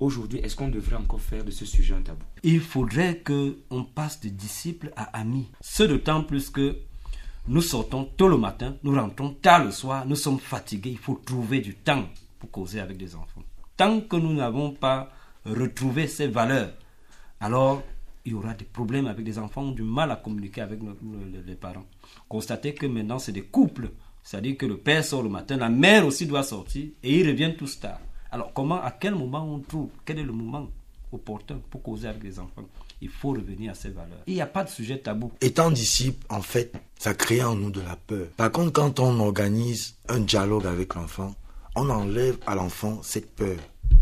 [0.00, 2.24] Aujourd'hui, est-ce qu'on devrait encore faire de ce sujet un tabou?
[2.42, 5.48] Il faudrait que on passe de disciples à amis.
[5.60, 6.76] Ce d'autant plus que
[7.46, 10.90] nous sortons tôt le matin, nous rentrons tard le soir, nous sommes fatigués.
[10.90, 12.08] Il faut trouver du temps
[12.40, 13.42] pour causer avec des enfants.
[13.76, 15.12] Tant que nous n'avons pas
[15.46, 16.72] retrouvé ces valeurs,
[17.40, 17.82] alors
[18.24, 20.80] il y aura des problèmes avec des enfants, du mal à communiquer avec
[21.46, 21.86] les parents.
[22.32, 23.90] Constatez que maintenant, c'est des couples.
[24.22, 27.56] C'est-à-dire que le père sort le matin, la mère aussi doit sortir, et ils reviennent
[27.56, 28.00] tous tard.
[28.30, 30.66] Alors, comment, à quel moment on trouve Quel est le moment
[31.12, 32.64] opportun pour causer avec les enfants?
[33.02, 34.22] Il faut revenir à ces valeurs.
[34.26, 35.30] Il n'y a pas de sujet tabou.
[35.42, 38.28] Étant disciple, en fait, ça crée en nous de la peur.
[38.38, 41.34] Par contre, quand on organise un dialogue avec l'enfant,
[41.76, 43.58] on enlève à l'enfant cette peur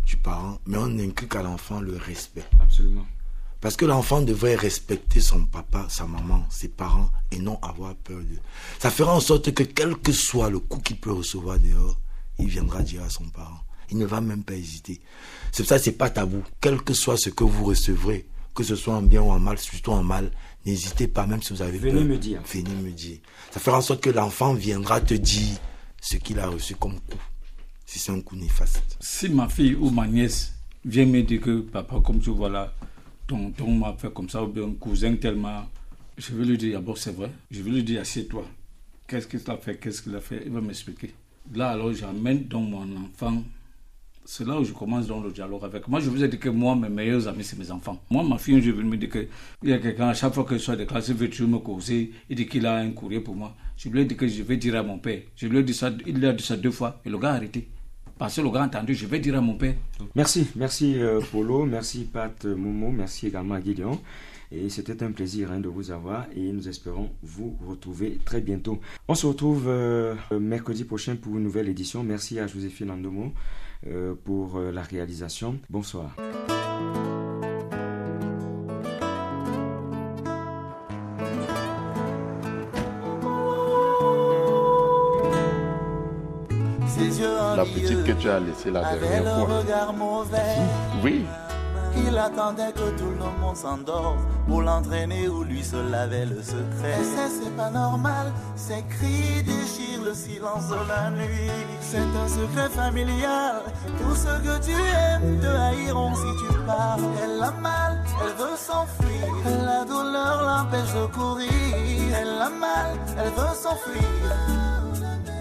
[0.06, 2.44] du parent, mais on inculque à l'enfant le respect.
[2.60, 3.06] Absolument.
[3.60, 8.18] Parce que l'enfant devrait respecter son papa, sa maman, ses parents et non avoir peur
[8.18, 8.40] d'eux.
[8.78, 12.00] Ça fera en sorte que quel que soit le coup qu'il peut recevoir dehors,
[12.38, 13.60] il viendra dire à son parent.
[13.90, 15.00] Il ne va même pas hésiter.
[15.52, 16.42] C'est ça, c'est pas tabou.
[16.60, 19.58] Quel que soit ce que vous recevrez, que ce soit en bien ou en mal,
[19.58, 20.30] surtout en mal,
[20.64, 22.40] n'hésitez pas, même si vous avez Venez me dire.
[22.50, 23.18] Venez me dire.
[23.50, 25.58] Ça fera en sorte que l'enfant viendra te dire
[26.00, 27.18] ce qu'il a reçu comme coup.
[27.84, 28.96] Si c'est un coup néfaste.
[29.00, 30.54] Si ma fille ou ma nièce
[30.84, 32.72] vient me dire que papa, comme tu vois là,
[33.30, 35.66] tonton m'a fait comme ça, ou bien un cousin tellement.
[36.18, 37.30] Je vais lui dire, d'abord c'est vrai.
[37.50, 38.44] Je vais lui dire, assieds-toi.
[39.06, 40.42] Qu'est-ce qu'il a fait, qu'est-ce qu'il a fait?
[40.46, 41.14] Il va m'expliquer.
[41.54, 43.42] Là, alors, j'amène donc mon enfant.
[44.24, 45.88] C'est là où je commence dans le dialogue avec.
[45.88, 48.00] Moi, je vous ai dit que moi, mes meilleurs amis, c'est mes enfants.
[48.10, 49.28] Moi, ma fille, je vais me dire qu'il
[49.64, 52.12] y a quelqu'un, à chaque fois que je sois il veut toujours me causer.
[52.28, 53.56] Il dit qu'il a un courrier pour moi.
[53.76, 55.22] Je lui ai dit que je vais dire à mon père.
[55.34, 57.00] Je lui ai dit ça, il a dit ça deux fois.
[57.04, 57.68] Et le gars a arrêté.
[58.20, 59.72] Parce le gars entendu, je vais dire à mon père.
[60.14, 63.96] Merci, merci euh, Polo, merci Pat Momo, merci également à Guillaume.
[64.52, 68.78] Et c'était un plaisir hein, de vous avoir et nous espérons vous retrouver très bientôt.
[69.08, 72.02] On se retrouve euh, mercredi prochain pour une nouvelle édition.
[72.04, 73.32] Merci à Joséphine Andomo
[73.86, 75.58] euh, pour la réalisation.
[75.70, 76.14] Bonsoir.
[87.60, 89.48] La petite que tu as laissée la dernière fois.
[91.02, 91.24] Oui.
[92.06, 96.96] Il attendait que tout le monde s'endorme pour l'entraîner ou lui se laver le secret.
[97.00, 98.32] Et ça, c'est pas normal.
[98.54, 101.50] Ces cris déchirent le silence de la nuit.
[101.80, 103.56] C'est un secret familial.
[103.98, 106.98] Tout ce que tu aimes te haïront si tu pars.
[107.24, 109.26] Elle a mal, elle veut s'enfuir.
[109.64, 111.50] La douleur l'empêche de courir.
[112.20, 114.04] Elle a mal, elle veut s'enfuir.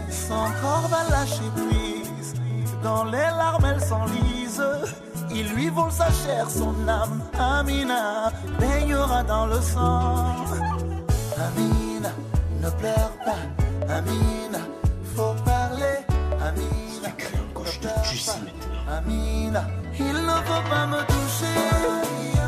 [0.09, 1.68] Son corps va lâcher prise.
[2.83, 4.63] Dans les larmes, elle s'enlise.
[5.31, 7.21] Il lui vole sa chair, son âme.
[7.37, 10.35] Amina baignera dans le sang.
[11.37, 12.11] Amina,
[12.61, 13.93] ne pleure pas.
[13.93, 14.59] Amina,
[15.15, 15.99] faut parler.
[16.41, 17.93] Amina, ne pleure
[18.25, 18.97] pas.
[18.97, 19.63] Amina,
[19.99, 21.59] il ne faut pas me toucher.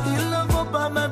[0.06, 1.11] Il ne faut pas m'abuser.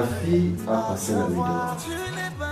[0.00, 1.76] Ta fille a passé la nuit dehors.
[1.84, 2.46] Tu n'es pas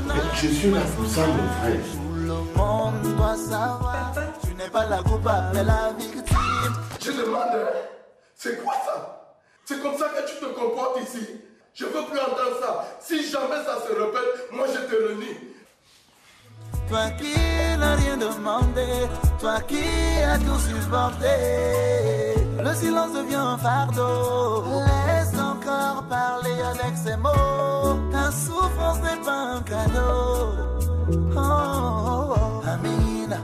[0.00, 1.80] Moi, je- je suis là pour ça, mon frère.
[1.92, 4.12] Tout le monde doit savoir.
[4.42, 6.72] Tu n'es pas la coupable, mais la victime.
[7.04, 7.58] Je demande,
[8.34, 8.96] c'est quoi ça?
[9.66, 11.26] C'est comme ça que tu te comportes ici
[11.74, 12.86] Je veux plus entendre ça.
[13.00, 15.36] Si jamais ça se répète, moi je te le nie.
[16.88, 17.34] Toi qui
[17.78, 19.84] n'as rien demandé, toi qui
[20.24, 24.64] as tout supporté, le silence devient un fardeau.
[25.06, 27.94] Laisse encore parler avec ses mots.
[28.10, 30.26] Ta souffrance n'est pas un cadeau.
[31.10, 32.68] Oh, oh, oh.
[32.74, 33.38] Amina,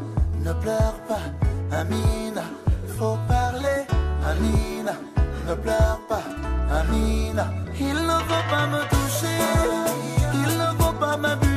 [0.44, 1.26] ne pleure pas.
[1.80, 2.44] Amina,
[2.98, 3.80] faut parler.
[4.30, 4.94] Amina,
[5.48, 6.24] ne pleure pas.
[6.80, 7.46] Amina,
[7.78, 9.40] il ne faut pas me toucher.
[10.34, 11.51] Il ne faut pas m'abuser.